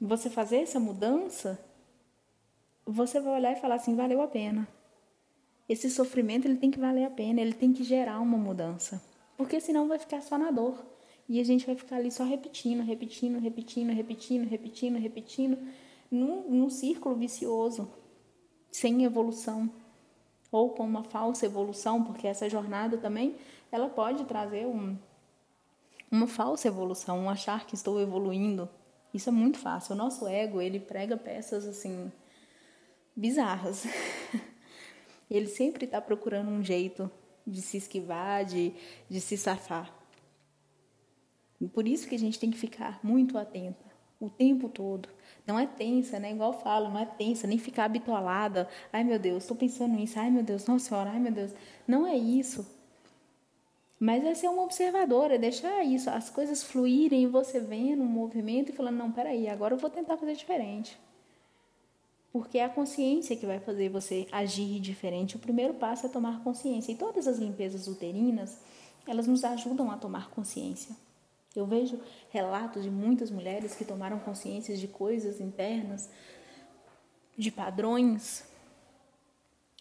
[0.01, 1.59] você fazer essa mudança,
[2.87, 4.69] você vai olhar e falar assim, valeu a pena.
[5.69, 9.03] Esse sofrimento ele tem que valer a pena, ele tem que gerar uma mudança.
[9.37, 10.92] Porque senão vai ficar só na dor.
[11.33, 15.59] E a gente vai ficar ali só repetindo, repetindo, repetindo, repetindo, repetindo, repetindo,
[16.11, 17.91] num, num círculo vicioso,
[18.71, 19.73] sem evolução.
[20.51, 23.35] Ou com uma falsa evolução, porque essa jornada também,
[23.71, 24.95] ela pode trazer um,
[26.11, 28.69] uma falsa evolução, um achar que estou evoluindo,
[29.15, 29.95] isso é muito fácil.
[29.95, 32.13] O nosso ego, ele prega peças assim
[33.17, 33.87] bizarras.
[35.31, 37.11] ele sempre está procurando um jeito
[37.47, 38.75] de se esquivar, de,
[39.09, 40.02] de se safar.
[41.69, 45.09] Por isso que a gente tem que ficar muito atenta o tempo todo.
[45.45, 46.31] Não é tensa, né?
[46.31, 48.69] Igual eu falo, não é tensa, nem ficar habitualada.
[48.93, 50.19] Ai meu Deus, estou pensando nisso.
[50.19, 51.53] Ai meu Deus, nossa senhora, ai meu Deus.
[51.87, 52.65] Não é isso.
[53.99, 58.75] Mas é ser uma observadora, deixar isso, as coisas fluírem você vendo um movimento e
[58.75, 60.99] falando, não, peraí, agora eu vou tentar fazer diferente.
[62.33, 65.37] Porque é a consciência que vai fazer você agir diferente.
[65.37, 66.91] O primeiro passo é tomar consciência.
[66.91, 68.59] E todas as limpezas uterinas,
[69.07, 70.97] elas nos ajudam a tomar consciência.
[71.55, 76.09] Eu vejo relatos de muitas mulheres que tomaram consciência de coisas internas,
[77.37, 78.45] de padrões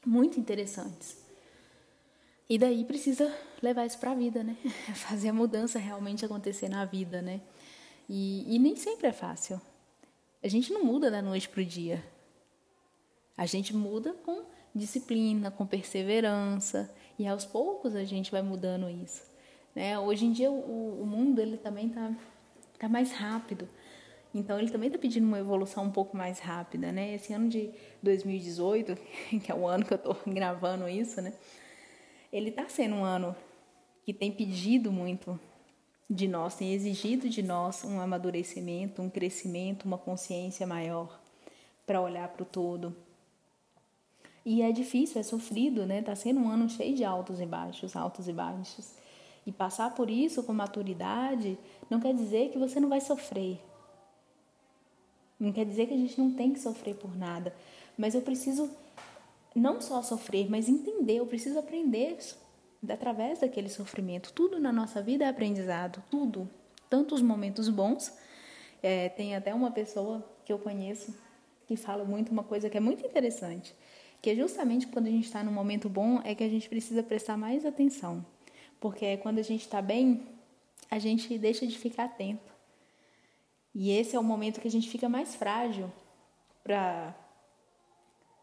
[0.05, 1.17] muito interessantes.
[2.49, 4.57] E daí precisa levar isso para a vida, né?
[4.95, 7.39] Fazer a mudança realmente acontecer na vida, né?
[8.09, 9.61] E, e nem sempre é fácil.
[10.43, 12.03] A gente não muda da noite para o dia.
[13.37, 14.43] A gente muda com
[14.75, 19.30] disciplina, com perseverança e aos poucos a gente vai mudando isso.
[19.75, 19.97] Né?
[19.97, 22.11] Hoje em dia o, o mundo ele também está
[22.79, 23.67] tá mais rápido.
[24.33, 27.13] Então ele também está pedindo uma evolução um pouco mais rápida, né?
[27.13, 27.69] Esse ano de
[28.01, 28.95] 2018,
[29.43, 31.33] que é o ano que eu estou gravando isso, né?
[32.31, 33.35] ele está sendo um ano
[34.05, 35.39] que tem pedido muito
[36.09, 41.19] de nós, tem exigido de nós um amadurecimento, um crescimento, uma consciência maior
[41.85, 42.95] para olhar para o todo.
[44.45, 45.99] E é difícil, é sofrido, né?
[45.99, 48.93] Está sendo um ano cheio de altos e baixos, altos e baixos.
[49.45, 51.57] E passar por isso com maturidade
[51.89, 53.59] não quer dizer que você não vai sofrer.
[55.39, 57.53] Não quer dizer que a gente não tem que sofrer por nada.
[57.97, 58.69] Mas eu preciso
[59.55, 61.17] não só sofrer, mas entender.
[61.17, 62.17] Eu preciso aprender
[62.87, 64.31] através daquele sofrimento.
[64.33, 66.47] Tudo na nossa vida é aprendizado, tudo.
[66.89, 68.13] Tanto os momentos bons.
[68.83, 71.13] É, tem até uma pessoa que eu conheço
[71.71, 73.73] que fala muito uma coisa que é muito interessante,
[74.21, 77.01] que é justamente quando a gente está num momento bom é que a gente precisa
[77.01, 78.25] prestar mais atenção,
[78.81, 80.27] porque quando a gente está bem,
[80.89, 82.51] a gente deixa de ficar atento.
[83.73, 85.89] E esse é o momento que a gente fica mais frágil
[86.63, 87.15] para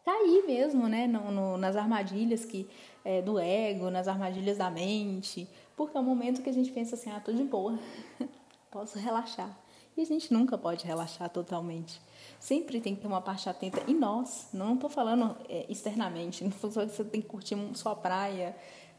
[0.04, 2.66] cair mesmo, né, no, no, nas armadilhas que
[3.04, 5.46] é, do ego, nas armadilhas da mente,
[5.76, 7.78] porque é o momento que a gente pensa assim, ah, tô de boa,
[8.70, 9.54] posso relaxar.
[9.96, 12.00] E a gente nunca pode relaxar totalmente.
[12.38, 14.48] Sempre tem que ter uma parte atenta em nós.
[14.52, 16.44] Não estou falando é, externamente.
[16.46, 18.56] Não estou falando que você tem que curtir sua praia,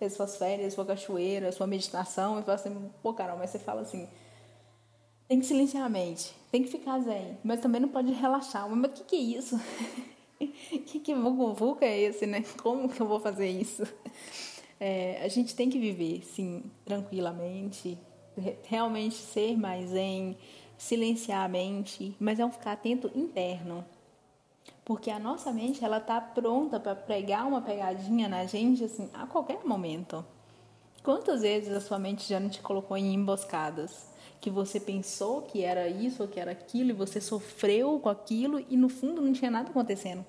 [0.07, 2.39] suas férias, sua cachoeira, sua meditação.
[2.39, 4.07] E fala assim, pô, Carol, mas você fala assim,
[5.27, 8.69] tem que silenciar a mente, tem que ficar zen, mas também não pode relaxar.
[8.69, 9.59] Mas o que, que é isso?
[10.85, 12.43] que que vucu é esse, né?
[12.61, 13.83] Como que eu vou fazer isso?
[14.81, 17.97] É, a gente tem que viver, sim, tranquilamente,
[18.63, 20.37] realmente ser mais em
[20.77, 23.83] silenciar a mente, mas é um ficar atento interno.
[24.89, 29.27] Porque a nossa mente, ela tá pronta para pregar uma pegadinha na gente, assim, a
[29.27, 30.25] qualquer momento.
[31.03, 34.09] Quantas vezes a sua mente já não te colocou em emboscadas?
[34.41, 38.65] Que você pensou que era isso ou que era aquilo e você sofreu com aquilo
[38.67, 40.25] e no fundo não tinha nada acontecendo.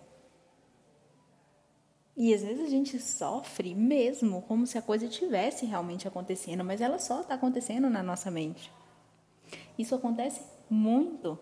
[2.14, 6.82] E às vezes a gente sofre mesmo como se a coisa tivesse realmente acontecendo, mas
[6.82, 8.70] ela só está acontecendo na nossa mente.
[9.78, 11.38] Isso acontece muito.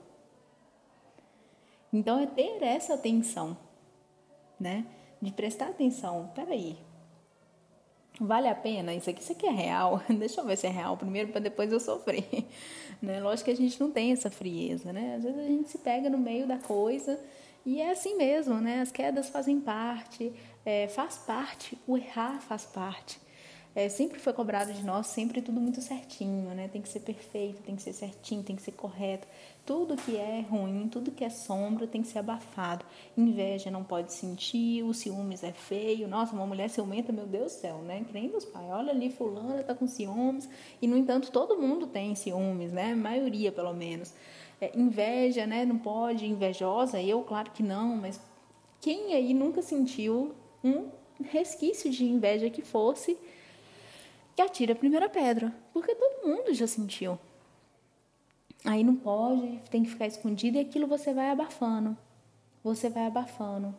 [1.92, 3.56] Então é ter essa atenção,
[4.58, 4.86] né?
[5.20, 6.30] De prestar atenção.
[6.34, 6.76] Peraí,
[8.20, 8.92] Vale a pena?
[8.92, 10.02] Isso aqui, isso aqui é real?
[10.10, 12.24] Deixa eu ver se é real primeiro para depois eu sofrer.
[13.00, 13.20] Né?
[13.20, 15.14] Lógico que a gente não tem essa frieza, né?
[15.14, 17.16] Às vezes a gente se pega no meio da coisa
[17.64, 18.80] e é assim mesmo, né?
[18.80, 20.32] As quedas fazem parte,
[20.66, 23.20] é, faz parte, o errar faz parte
[23.78, 26.66] é, sempre foi cobrado de nós, sempre tudo muito certinho, né?
[26.66, 29.28] Tem que ser perfeito, tem que ser certinho, tem que ser correto.
[29.68, 32.86] Tudo que é ruim, tudo que é sombra tem que ser abafado.
[33.14, 36.08] Inveja não pode sentir, o ciúmes é feio.
[36.08, 38.02] Nossa, uma mulher ciumenta, meu Deus do céu, né?
[38.02, 38.66] Que nem meus pais.
[38.70, 40.48] Olha ali, fulana tá com ciúmes.
[40.80, 42.92] E, no entanto, todo mundo tem ciúmes, né?
[42.92, 44.14] A maioria, pelo menos.
[44.58, 45.66] É, inveja, né?
[45.66, 46.98] Não pode, invejosa.
[47.02, 48.18] Eu, claro que não, mas
[48.80, 50.88] quem aí nunca sentiu um
[51.22, 53.18] resquício de inveja que fosse
[54.34, 57.18] que atira a primeira pedra, porque todo mundo já sentiu.
[58.64, 61.96] Aí não pode, tem que ficar escondido e aquilo você vai abafando.
[62.62, 63.74] Você vai abafando.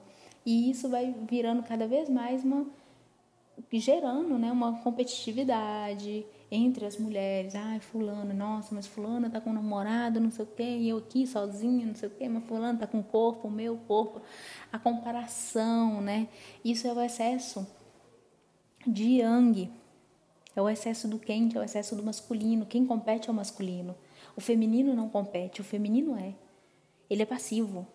[0.46, 2.66] E isso vai virando cada vez mais uma
[3.74, 7.56] gerando, né, uma competitividade entre as mulheres.
[7.56, 10.98] Ai, fulano, nossa, mas fulana tá com um namorado, não sei o quê, e eu
[10.98, 14.22] aqui sozinha, não sei o quê, mas fulano tá com o corpo, o meu corpo.
[14.72, 16.28] A comparação, né?
[16.64, 17.68] Isso é o excesso
[18.88, 19.70] de yang,
[20.56, 22.66] é o excesso do quente, é o excesso do masculino.
[22.66, 23.96] Quem compete é o masculino.
[24.40, 26.34] O feminino não compete, o feminino é.
[27.10, 27.86] Ele é passivo.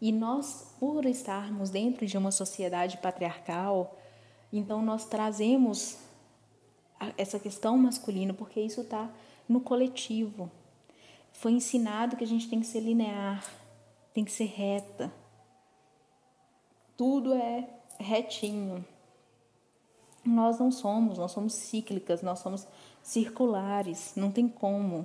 [0.00, 3.98] E nós, por estarmos dentro de uma sociedade patriarcal,
[4.52, 5.98] então nós trazemos
[7.18, 9.10] essa questão masculina, porque isso está
[9.48, 10.48] no coletivo.
[11.32, 13.44] Foi ensinado que a gente tem que ser linear,
[14.14, 15.12] tem que ser reta.
[16.96, 18.84] Tudo é retinho.
[20.24, 22.68] Nós não somos, nós somos cíclicas, nós somos
[23.10, 25.04] circulares, não tem como.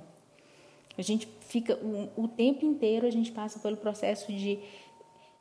[0.96, 4.60] A gente fica o, o tempo inteiro a gente passa pelo processo de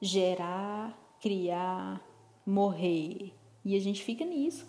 [0.01, 2.01] gerar, criar,
[2.45, 3.33] morrer.
[3.63, 4.65] E a gente fica nisso.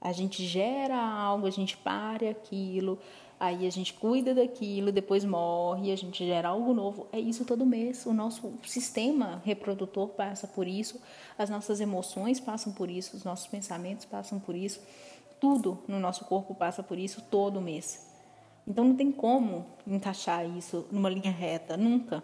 [0.00, 2.98] A gente gera algo, a gente pare aquilo,
[3.38, 7.06] aí a gente cuida daquilo, depois morre, a gente gera algo novo.
[7.12, 8.04] É isso todo mês.
[8.04, 11.00] O nosso sistema reprodutor passa por isso,
[11.38, 14.80] as nossas emoções passam por isso, os nossos pensamentos passam por isso.
[15.42, 18.08] Tudo no nosso corpo passa por isso todo mês.
[18.64, 22.22] Então não tem como encaixar isso numa linha reta, nunca.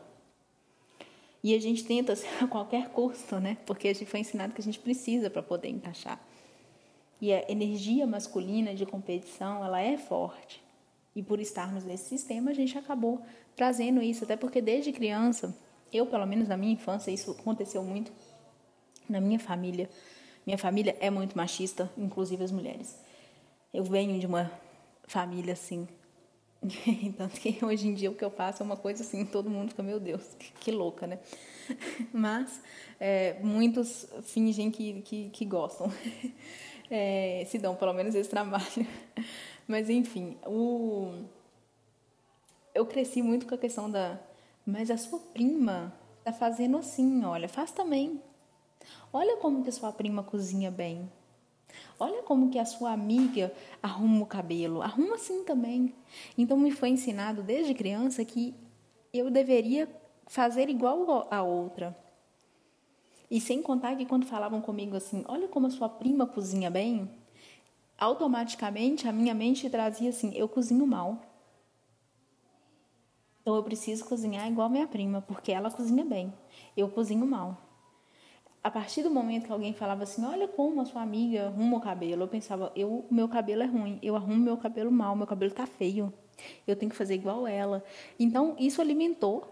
[1.43, 3.57] E a gente tenta a qualquer custo, né?
[3.67, 6.21] Porque a gente foi ensinado que a gente precisa para poder encaixar.
[7.21, 10.63] E a energia masculina de competição, ela é forte.
[11.13, 13.21] E por estarmos nesse sistema, a gente acabou
[13.57, 15.53] trazendo isso, até porque desde criança,
[15.93, 18.13] eu, pelo menos na minha infância, isso aconteceu muito
[19.09, 19.91] na minha família.
[20.47, 23.08] Minha família é muito machista, inclusive as mulheres.
[23.73, 24.51] Eu venho de uma
[25.07, 25.87] família assim.
[27.17, 29.71] Tanto que hoje em dia o que eu faço é uma coisa assim, todo mundo
[29.71, 31.19] fica, meu Deus, que, que louca, né?
[32.13, 32.61] Mas
[32.99, 35.93] é, muitos fingem que, que, que gostam.
[36.91, 38.87] É, se dão pelo menos esse trabalho.
[39.67, 41.23] Mas enfim, o...
[42.75, 44.19] eu cresci muito com a questão da.
[44.65, 45.93] Mas a sua prima
[46.25, 48.23] tá fazendo assim, olha, faz também.
[49.13, 51.13] Olha como que a sua prima cozinha bem.
[51.99, 53.53] Olha como que a sua amiga
[53.83, 54.83] arruma o cabelo.
[54.83, 55.95] Arruma assim também.
[56.37, 58.55] Então me foi ensinado desde criança que
[59.13, 59.89] eu deveria
[60.27, 61.97] fazer igual a outra.
[63.31, 67.11] E sem contar que quando falavam comigo assim, olha como a sua prima cozinha bem,
[67.99, 71.21] automaticamente a minha mente trazia assim: eu cozinho mal.
[73.43, 76.33] Então eu preciso cozinhar igual a minha prima, porque ela cozinha bem.
[76.77, 77.68] Eu cozinho mal.
[78.63, 81.81] A partir do momento que alguém falava assim: "Olha como a sua amiga arruma o
[81.81, 85.53] cabelo", eu pensava: "Eu, meu cabelo é ruim, eu arrumo meu cabelo mal, meu cabelo
[85.53, 86.13] tá feio.
[86.67, 87.85] Eu tenho que fazer igual ela".
[88.19, 89.47] Então isso alimentou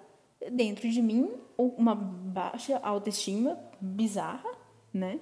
[0.53, 4.51] dentro de mim uma baixa autoestima bizarra,
[4.93, 5.21] né?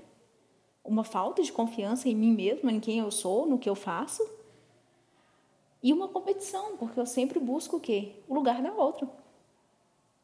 [0.84, 4.22] uma falta de confiança em mim mesma, em quem eu sou, no que eu faço.
[5.82, 8.22] E uma competição, porque eu sempre busco o quê?
[8.28, 9.08] O lugar da outra.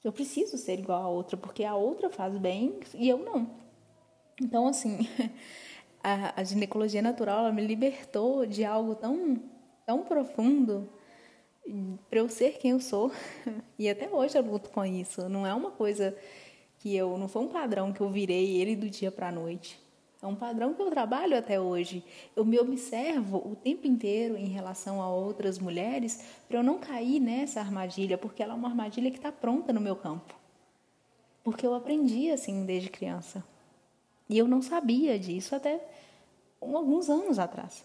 [0.03, 3.51] Eu preciso ser igual a outra, porque a outra faz bem e eu não.
[4.41, 5.07] Então, assim,
[6.03, 9.43] a, a ginecologia natural me libertou de algo tão,
[9.85, 10.89] tão profundo
[12.09, 13.13] para eu ser quem eu sou.
[13.79, 15.27] E até hoje eu luto com isso.
[15.29, 16.15] Não é uma coisa
[16.79, 17.17] que eu.
[17.17, 19.81] Não foi um padrão que eu virei ele do dia para a noite.
[20.23, 22.05] É um padrão que eu trabalho até hoje.
[22.37, 27.19] Eu me observo o tempo inteiro em relação a outras mulheres para eu não cair
[27.19, 30.35] nessa armadilha, porque ela é uma armadilha que está pronta no meu campo.
[31.43, 33.43] Porque eu aprendi assim desde criança.
[34.29, 35.81] E eu não sabia disso até
[36.61, 37.83] alguns anos atrás.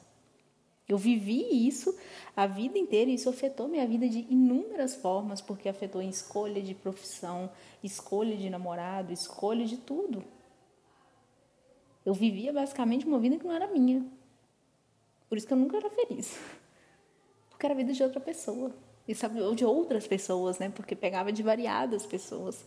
[0.88, 1.98] Eu vivi isso
[2.36, 6.62] a vida inteira e isso afetou minha vida de inúmeras formas, porque afetou em escolha
[6.62, 7.50] de profissão,
[7.84, 10.24] escolha de namorado, escolha de tudo.
[12.06, 14.06] Eu vivia basicamente uma vida que não era minha.
[15.28, 16.38] Por isso que eu nunca era feliz.
[17.50, 18.72] Porque era a vida de outra pessoa.
[19.08, 20.70] E sabe, ou de outras pessoas, né?
[20.70, 22.66] Porque pegava de variadas pessoas.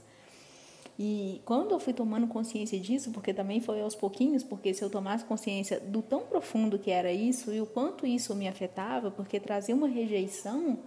[0.98, 4.90] E quando eu fui tomando consciência disso, porque também foi aos pouquinhos, porque se eu
[4.90, 9.38] tomasse consciência do tão profundo que era isso e o quanto isso me afetava, porque
[9.38, 10.80] trazia uma rejeição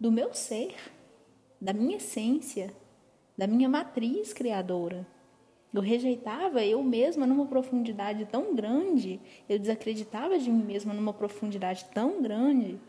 [0.00, 0.74] do meu ser,
[1.60, 2.74] da minha essência,
[3.38, 5.06] da minha matriz criadora.
[5.76, 11.84] Eu rejeitava eu mesma numa profundidade tão grande, eu desacreditava de mim mesma numa profundidade
[11.92, 12.80] tão grande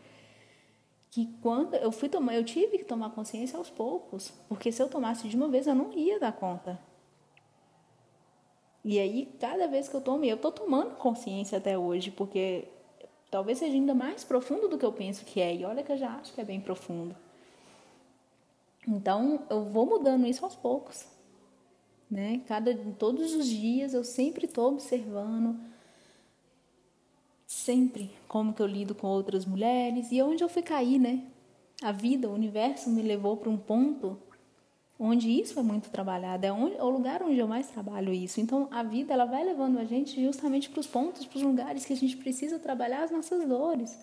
[1.10, 4.88] que quando eu fui tomar, eu tive que tomar consciência aos poucos, porque se eu
[4.88, 6.80] tomasse de uma vez eu não ia dar conta.
[8.82, 12.68] E aí, cada vez que eu tomo, eu estou tomando consciência até hoje, porque
[13.30, 15.98] talvez seja ainda mais profundo do que eu penso que é, e olha que eu
[15.98, 17.14] já acho que é bem profundo.
[18.86, 21.17] Então, eu vou mudando isso aos poucos.
[22.10, 22.40] Né?
[22.46, 25.58] Cada, todos os dias eu sempre estou observando
[27.46, 31.22] sempre como que eu lido com outras mulheres e onde eu fui cair, né?
[31.82, 34.18] A vida, o universo me levou para um ponto
[34.98, 38.40] onde isso é muito trabalhado, é, onde, é o lugar onde eu mais trabalho isso.
[38.40, 41.84] Então, a vida ela vai levando a gente justamente para os pontos, para os lugares
[41.84, 43.96] que a gente precisa trabalhar as nossas dores.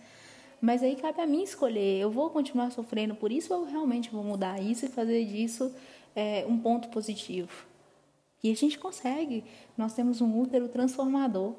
[0.62, 4.10] Mas aí cabe a mim escolher, eu vou continuar sofrendo por isso ou eu realmente
[4.10, 5.72] vou mudar isso e fazer disso
[6.16, 7.68] é, um ponto positivo.
[8.44, 9.44] E a gente consegue.
[9.78, 11.56] Nós temos um útero transformador.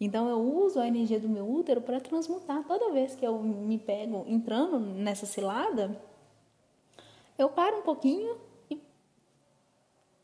[0.00, 2.64] Então eu uso a energia do meu útero para transmutar.
[2.66, 5.96] Toda vez que eu me pego entrando nessa cilada,
[7.38, 8.36] eu paro um pouquinho
[8.70, 8.80] e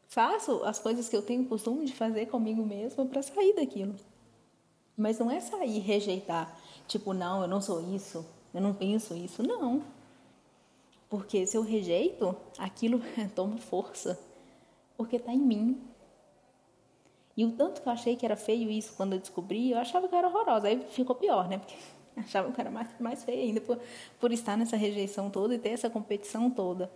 [0.08, 3.94] faço as coisas que eu tenho costume de fazer comigo mesma para sair daquilo.
[4.96, 9.44] Mas não é sair rejeitar, tipo, não, eu não sou isso, eu não penso isso.
[9.44, 9.84] Não.
[11.08, 13.00] Porque se eu rejeito, aquilo
[13.34, 14.18] toma força.
[14.98, 15.80] Porque está em mim,
[17.38, 20.08] e o tanto que eu achei que era feio isso quando eu descobri, eu achava
[20.08, 20.66] que era horrorosa.
[20.66, 21.58] Aí ficou pior, né?
[21.58, 21.76] Porque
[22.18, 23.78] achava que era mais, mais feia ainda por,
[24.18, 26.90] por estar nessa rejeição toda e ter essa competição toda.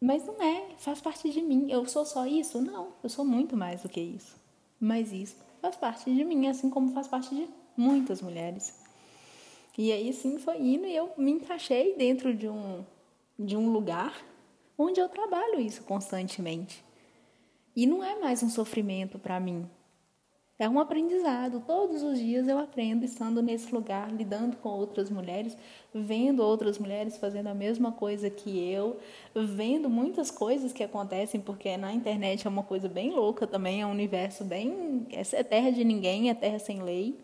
[0.00, 1.70] Mas não é, faz parte de mim.
[1.70, 2.62] Eu sou só isso?
[2.62, 4.34] Não, eu sou muito mais do que isso.
[4.80, 7.46] Mas isso faz parte de mim, assim como faz parte de
[7.76, 8.74] muitas mulheres.
[9.76, 12.82] E aí sim foi indo e eu me encaixei dentro de um,
[13.38, 14.14] de um lugar
[14.80, 16.82] onde eu trabalho isso constantemente.
[17.76, 19.68] E não é mais um sofrimento para mim.
[20.58, 21.62] É um aprendizado.
[21.66, 25.56] Todos os dias eu aprendo estando nesse lugar, lidando com outras mulheres,
[25.92, 28.98] vendo outras mulheres fazendo a mesma coisa que eu,
[29.34, 33.86] vendo muitas coisas que acontecem, porque na internet é uma coisa bem louca também, é
[33.86, 35.06] um universo bem.
[35.10, 37.18] É terra de ninguém, é terra sem lei.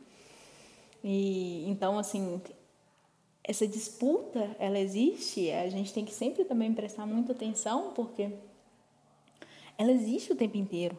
[1.04, 2.40] E então, assim,
[3.48, 8.32] essa disputa, ela existe, a gente tem que sempre também prestar muita atenção, porque
[9.78, 10.98] ela existe o tempo inteiro.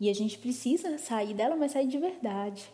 [0.00, 2.72] E a gente precisa sair dela, mas sair de verdade.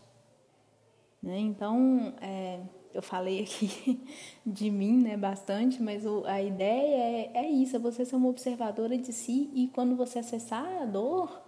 [1.20, 1.40] Né?
[1.40, 2.60] Então, é,
[2.94, 4.00] eu falei aqui
[4.46, 8.28] de mim né, bastante, mas o, a ideia é, é isso: é você ser uma
[8.28, 11.42] observadora de si e quando você acessar a dor,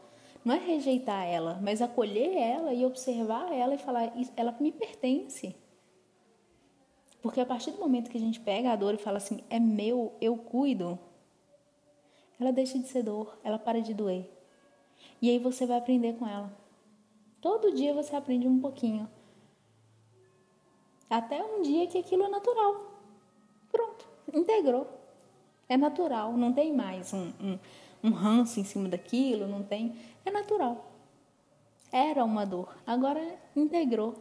[0.45, 5.62] não é rejeitar ela, mas acolher ela e observar ela e falar: ela me pertence.
[7.23, 9.61] Porque a partir do momento que a gente pega a dor e fala assim: é
[9.61, 10.99] meu, eu cuido,
[12.39, 14.29] ela deixa de ser dor, ela para de doer.
[15.21, 16.53] E aí você vai aprender com ela.
[17.41, 19.09] Todo dia você aprende um pouquinho.
[21.09, 22.91] Até um dia que aquilo é natural.
[23.71, 24.05] Pronto,
[24.35, 24.89] integrou.
[25.69, 27.59] É natural, não tem mais um, um,
[28.03, 29.95] um ranço em cima daquilo, não tem.
[30.25, 30.87] É natural.
[31.93, 34.15] Era uma dor, agora integrou.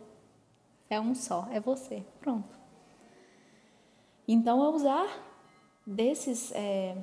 [0.89, 2.03] É um só, é você.
[2.19, 2.60] Pronto.
[4.31, 5.07] Então, é usar
[5.85, 6.51] desses.
[6.53, 6.95] É,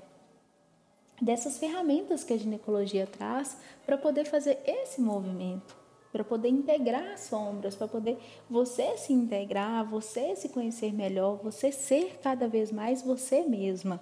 [1.21, 5.77] dessas ferramentas que a ginecologia traz para poder fazer esse movimento,
[6.13, 8.17] para poder integrar as sombras, para poder
[8.49, 14.01] você se integrar, você se conhecer melhor, você ser cada vez mais você mesma.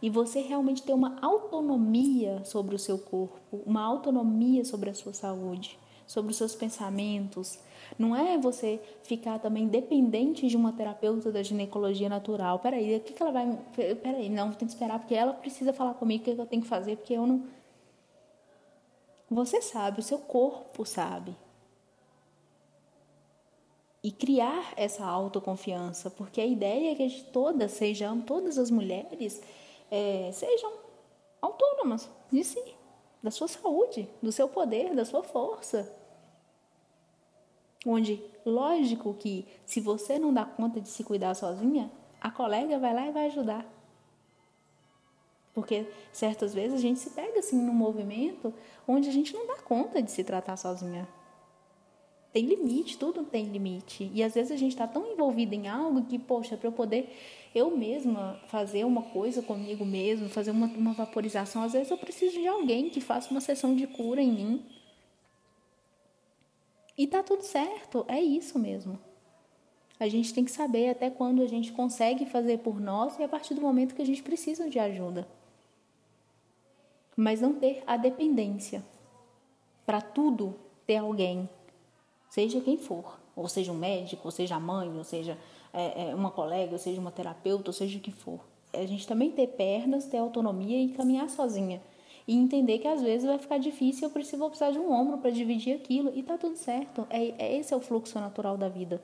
[0.00, 5.12] E você realmente ter uma autonomia sobre o seu corpo, uma autonomia sobre a sua
[5.12, 5.76] saúde,
[6.06, 7.58] sobre os seus pensamentos,
[7.98, 12.58] não é você ficar também dependente de uma terapeuta da ginecologia natural.
[12.58, 13.58] Peraí, o que, que ela vai.
[14.02, 16.62] Peraí, não, tem que esperar, porque ela precisa falar comigo o que, que eu tenho
[16.62, 17.44] que fazer, porque eu não.
[19.30, 21.36] Você sabe, o seu corpo sabe.
[24.02, 28.70] E criar essa autoconfiança, porque a ideia é que a gente todas sejam, todas as
[28.70, 29.42] mulheres,
[29.90, 30.72] é, sejam
[31.40, 32.62] autônomas de si,
[33.22, 35.99] da sua saúde, do seu poder, da sua força.
[37.86, 42.94] Onde, lógico que se você não dá conta de se cuidar sozinha, a colega vai
[42.94, 43.66] lá e vai ajudar.
[45.54, 48.52] Porque certas vezes a gente se pega assim num movimento
[48.86, 51.08] onde a gente não dá conta de se tratar sozinha.
[52.32, 54.08] Tem limite, tudo tem limite.
[54.14, 57.12] E às vezes a gente está tão envolvido em algo que, poxa, para eu poder
[57.52, 62.38] eu mesma fazer uma coisa comigo mesmo, fazer uma, uma vaporização, às vezes eu preciso
[62.38, 64.64] de alguém que faça uma sessão de cura em mim.
[67.00, 68.98] E tá tudo certo, é isso mesmo.
[69.98, 73.28] A gente tem que saber até quando a gente consegue fazer por nós e a
[73.28, 75.26] partir do momento que a gente precisa de ajuda.
[77.16, 78.84] Mas não ter a dependência.
[79.86, 80.54] Para tudo
[80.86, 81.48] ter alguém,
[82.28, 85.38] seja quem for, ou seja um médico, ou seja a mãe, ou seja
[85.72, 88.40] é, é, uma colega, ou seja uma terapeuta, ou seja o que for.
[88.74, 91.80] A gente também ter pernas, ter autonomia e caminhar sozinha.
[92.26, 95.18] E entender que às vezes vai ficar difícil, eu preciso vou precisar de um ombro
[95.18, 96.12] para dividir aquilo.
[96.14, 97.06] E tá tudo certo.
[97.10, 99.02] É, é, esse é o fluxo natural da vida.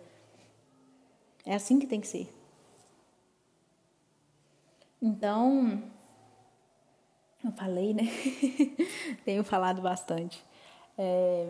[1.45, 2.29] É assim que tem que ser.
[5.01, 5.83] Então,
[7.45, 8.05] eu falei, né?
[9.25, 10.43] Tenho falado bastante.
[10.99, 11.49] É,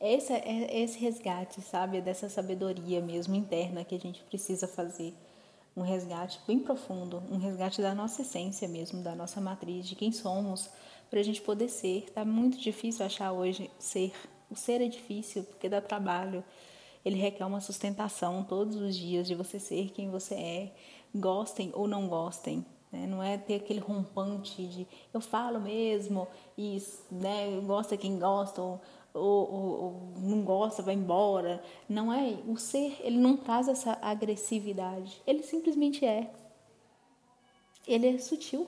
[0.00, 2.00] esse, é esse resgate, sabe?
[2.00, 5.14] Dessa sabedoria mesmo interna que a gente precisa fazer.
[5.76, 10.10] Um resgate bem profundo, um resgate da nossa essência mesmo, da nossa matriz, de quem
[10.10, 10.70] somos,
[11.10, 12.10] para a gente poder ser.
[12.14, 14.12] Tá muito difícil achar hoje ser.
[14.50, 16.42] O ser é difícil porque dá trabalho.
[17.04, 20.72] Ele requer uma sustentação todos os dias de você ser quem você é,
[21.14, 22.64] gostem ou não gostem.
[22.90, 23.06] Né?
[23.06, 28.80] Não é ter aquele rompante de eu falo mesmo e né, gosta quem gosta ou,
[29.16, 31.62] ou, ou, ou, não gosta, vai embora.
[31.88, 32.38] Não é.
[32.46, 35.22] O ser, ele não traz essa agressividade.
[35.26, 36.30] Ele simplesmente é.
[37.86, 38.66] Ele é sutil,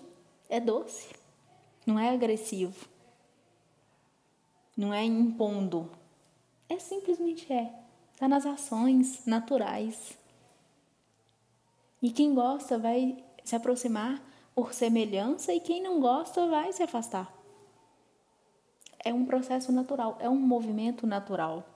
[0.49, 1.09] é doce,
[1.85, 2.87] não é agressivo,
[4.77, 5.91] não é impondo.
[6.69, 7.73] É simplesmente é.
[8.13, 10.17] Está nas ações naturais.
[12.01, 14.23] E quem gosta vai se aproximar
[14.55, 17.38] por semelhança e quem não gosta vai se afastar
[19.09, 21.67] é um processo natural, é um movimento natural.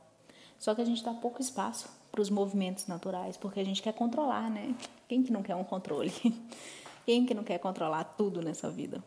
[0.59, 3.95] Só que a gente dá pouco espaço para os movimentos naturais, porque a gente quer
[3.95, 4.74] controlar, né?
[5.09, 6.12] Quem que não quer um controle?
[7.07, 9.03] Quem que não quer controlar tudo nessa vida?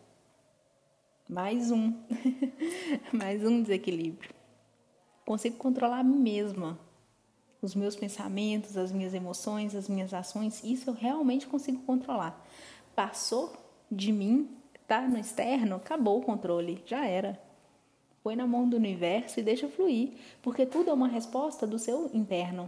[1.30, 1.93] Mais um.
[3.13, 4.34] Mais um desequilíbrio.
[5.23, 6.80] Consigo controlar a mim mesma.
[7.61, 12.43] Os meus pensamentos, as minhas emoções, as minhas ações, isso eu realmente consigo controlar.
[12.95, 13.53] Passou
[13.89, 14.49] de mim,
[14.88, 17.45] tá no externo, acabou o controle, já era.
[18.26, 22.09] Põe na mão do universo e deixa fluir, porque tudo é uma resposta do seu
[22.11, 22.67] interno.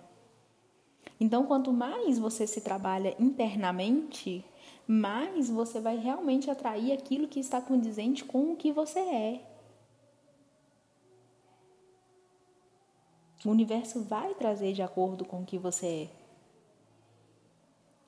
[1.19, 4.45] Então, quanto mais você se trabalha internamente,
[4.87, 9.41] mais você vai realmente atrair aquilo que está condizente com o que você é.
[13.43, 16.09] O universo vai trazer de acordo com o que você é.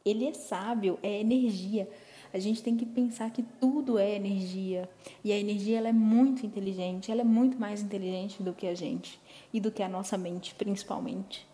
[0.05, 1.89] Ele é sábio, é energia.
[2.31, 4.89] A gente tem que pensar que tudo é energia.
[5.23, 8.75] E a energia ela é muito inteligente, ela é muito mais inteligente do que a
[8.75, 9.19] gente
[9.51, 11.47] e do que a nossa mente, principalmente.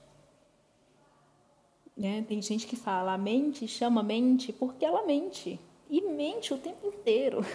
[1.96, 2.26] Né?
[2.28, 5.60] Tem gente que fala, a mente chama mente porque ela mente.
[5.90, 7.46] E mente o tempo inteiro.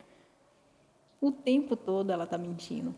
[1.20, 2.94] o tempo todo ela está mentindo.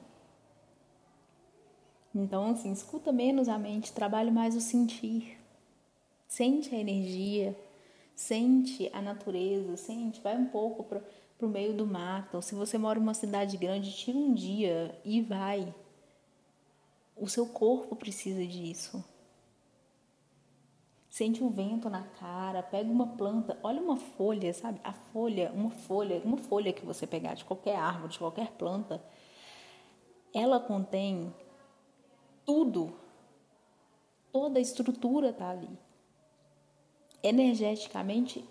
[2.15, 5.39] Então, assim, escuta menos a mente, trabalhe mais o sentir.
[6.29, 7.57] Sente a energia,
[8.15, 11.03] Sente a natureza, sente, vai um pouco para
[11.41, 12.43] o meio do mato.
[12.43, 15.75] Se você mora em uma cidade grande, tira um dia e vai.
[17.17, 19.03] O seu corpo precisa disso.
[21.09, 24.81] Sente o vento na cara, pega uma planta, olha uma folha, sabe?
[24.83, 29.03] A folha, uma folha, uma folha que você pegar de qualquer árvore, de qualquer planta,
[30.33, 31.35] ela contém
[32.47, 32.97] tudo.
[34.33, 35.79] Toda a estrutura está ali
[37.23, 38.45] energeticamente,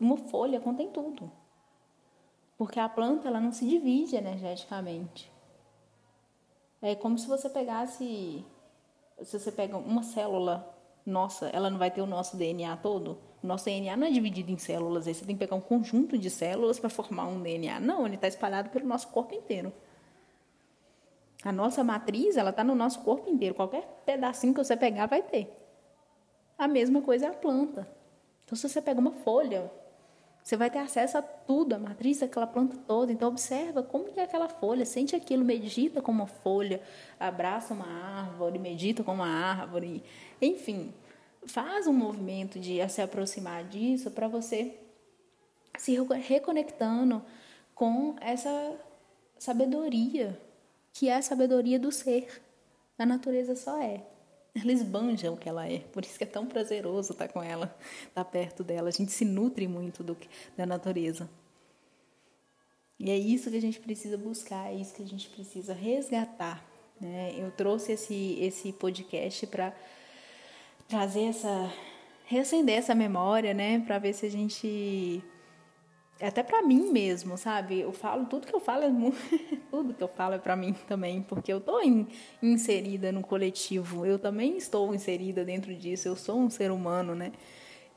[0.00, 1.30] uma folha contém tudo.
[2.56, 5.30] Porque a planta ela não se divide energeticamente.
[6.80, 8.44] É como se você pegasse,
[9.22, 13.18] se você pega uma célula nossa, ela não vai ter o nosso DNA todo?
[13.42, 16.18] O nosso DNA não é dividido em células, aí você tem que pegar um conjunto
[16.18, 17.78] de células para formar um DNA.
[17.78, 19.72] Não, ele está espalhado pelo nosso corpo inteiro.
[21.44, 23.54] A nossa matriz, ela está no nosso corpo inteiro.
[23.54, 25.54] Qualquer pedacinho que você pegar vai ter.
[26.58, 27.88] A mesma coisa é a planta.
[28.46, 29.70] Então, se você pega uma folha,
[30.40, 33.10] você vai ter acesso a tudo, a matriz daquela planta toda.
[33.10, 36.80] Então, observa como é aquela folha, sente aquilo, medita como uma folha,
[37.18, 40.04] abraça uma árvore, medita como uma árvore.
[40.40, 40.94] Enfim,
[41.44, 44.78] faz um movimento de se aproximar disso para você
[45.76, 47.22] se reconectando
[47.74, 48.76] com essa
[49.38, 50.40] sabedoria,
[50.92, 52.42] que é a sabedoria do ser.
[52.98, 54.02] A natureza só é.
[54.58, 55.80] Ela esbanja o que ela é.
[55.80, 57.76] Por isso que é tão prazeroso estar com ela,
[58.08, 58.88] estar perto dela.
[58.88, 60.16] A gente se nutre muito do,
[60.56, 61.28] da natureza.
[62.98, 66.64] E é isso que a gente precisa buscar, é isso que a gente precisa resgatar.
[66.98, 67.34] Né?
[67.36, 69.74] Eu trouxe esse, esse podcast para
[70.88, 71.70] trazer essa.
[72.24, 73.80] reacender essa memória, né?
[73.80, 75.22] Para ver se a gente
[76.20, 77.80] até para mim mesmo, sabe?
[77.80, 78.90] Eu falo tudo que eu falo é
[79.70, 82.06] tudo que eu falo é para mim também, porque eu tô in,
[82.42, 84.06] inserida no coletivo.
[84.06, 86.08] Eu também estou inserida dentro disso.
[86.08, 87.32] Eu sou um ser humano, né?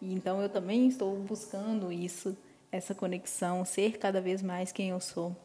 [0.02, 2.38] E então eu também estou buscando isso,
[2.72, 5.36] essa conexão, ser cada vez mais quem eu sou.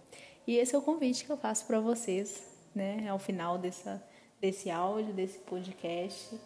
[0.46, 2.42] E esse é o convite que eu faço para vocês,
[2.74, 3.08] né?
[3.08, 4.02] Ao final dessa
[4.40, 6.38] desse áudio, desse podcast.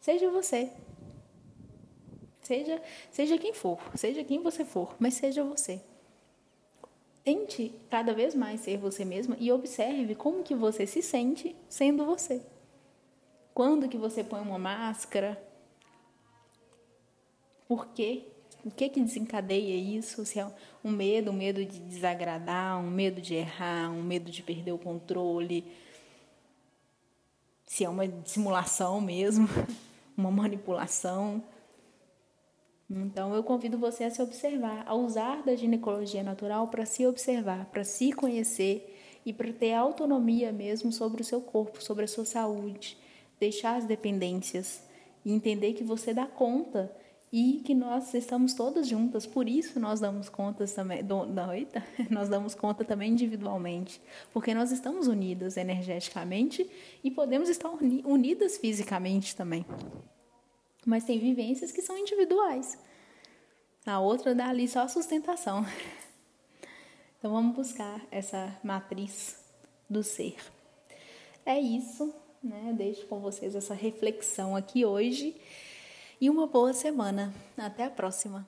[0.00, 0.70] Seja você,
[2.48, 2.80] Seja,
[3.10, 5.82] seja quem for, seja quem você for, mas seja você.
[7.22, 12.06] Tente cada vez mais ser você mesma e observe como que você se sente sendo
[12.06, 12.40] você.
[13.52, 15.38] Quando que você põe uma máscara?
[17.68, 18.24] Por quê?
[18.64, 20.24] O que que desencadeia isso?
[20.24, 20.50] Se é
[20.82, 24.78] um medo, um medo de desagradar, um medo de errar, um medo de perder o
[24.78, 25.70] controle.
[27.66, 29.46] Se é uma simulação mesmo,
[30.16, 31.44] uma manipulação.
[32.90, 37.66] Então, eu convido você a se observar, a usar da ginecologia natural para se observar,
[37.66, 42.24] para se conhecer e para ter autonomia mesmo sobre o seu corpo, sobre a sua
[42.24, 42.96] saúde,
[43.38, 44.82] deixar as dependências
[45.22, 46.90] e entender que você dá conta
[47.30, 51.84] e que nós estamos todas juntas, por isso nós damos conta também, do, não, eita,
[52.08, 54.00] nós damos conta também individualmente,
[54.32, 56.66] porque nós estamos unidas energeticamente
[57.04, 59.66] e podemos estar unidas fisicamente também
[60.86, 62.78] mas tem vivências que são individuais.
[63.86, 65.64] A outra dá ali só a sustentação.
[67.18, 69.36] Então vamos buscar essa matriz
[69.90, 70.36] do ser.
[71.44, 72.72] É isso, né?
[72.76, 75.34] deixo com vocês essa reflexão aqui hoje
[76.20, 77.34] e uma boa semana.
[77.56, 78.46] Até a próxima.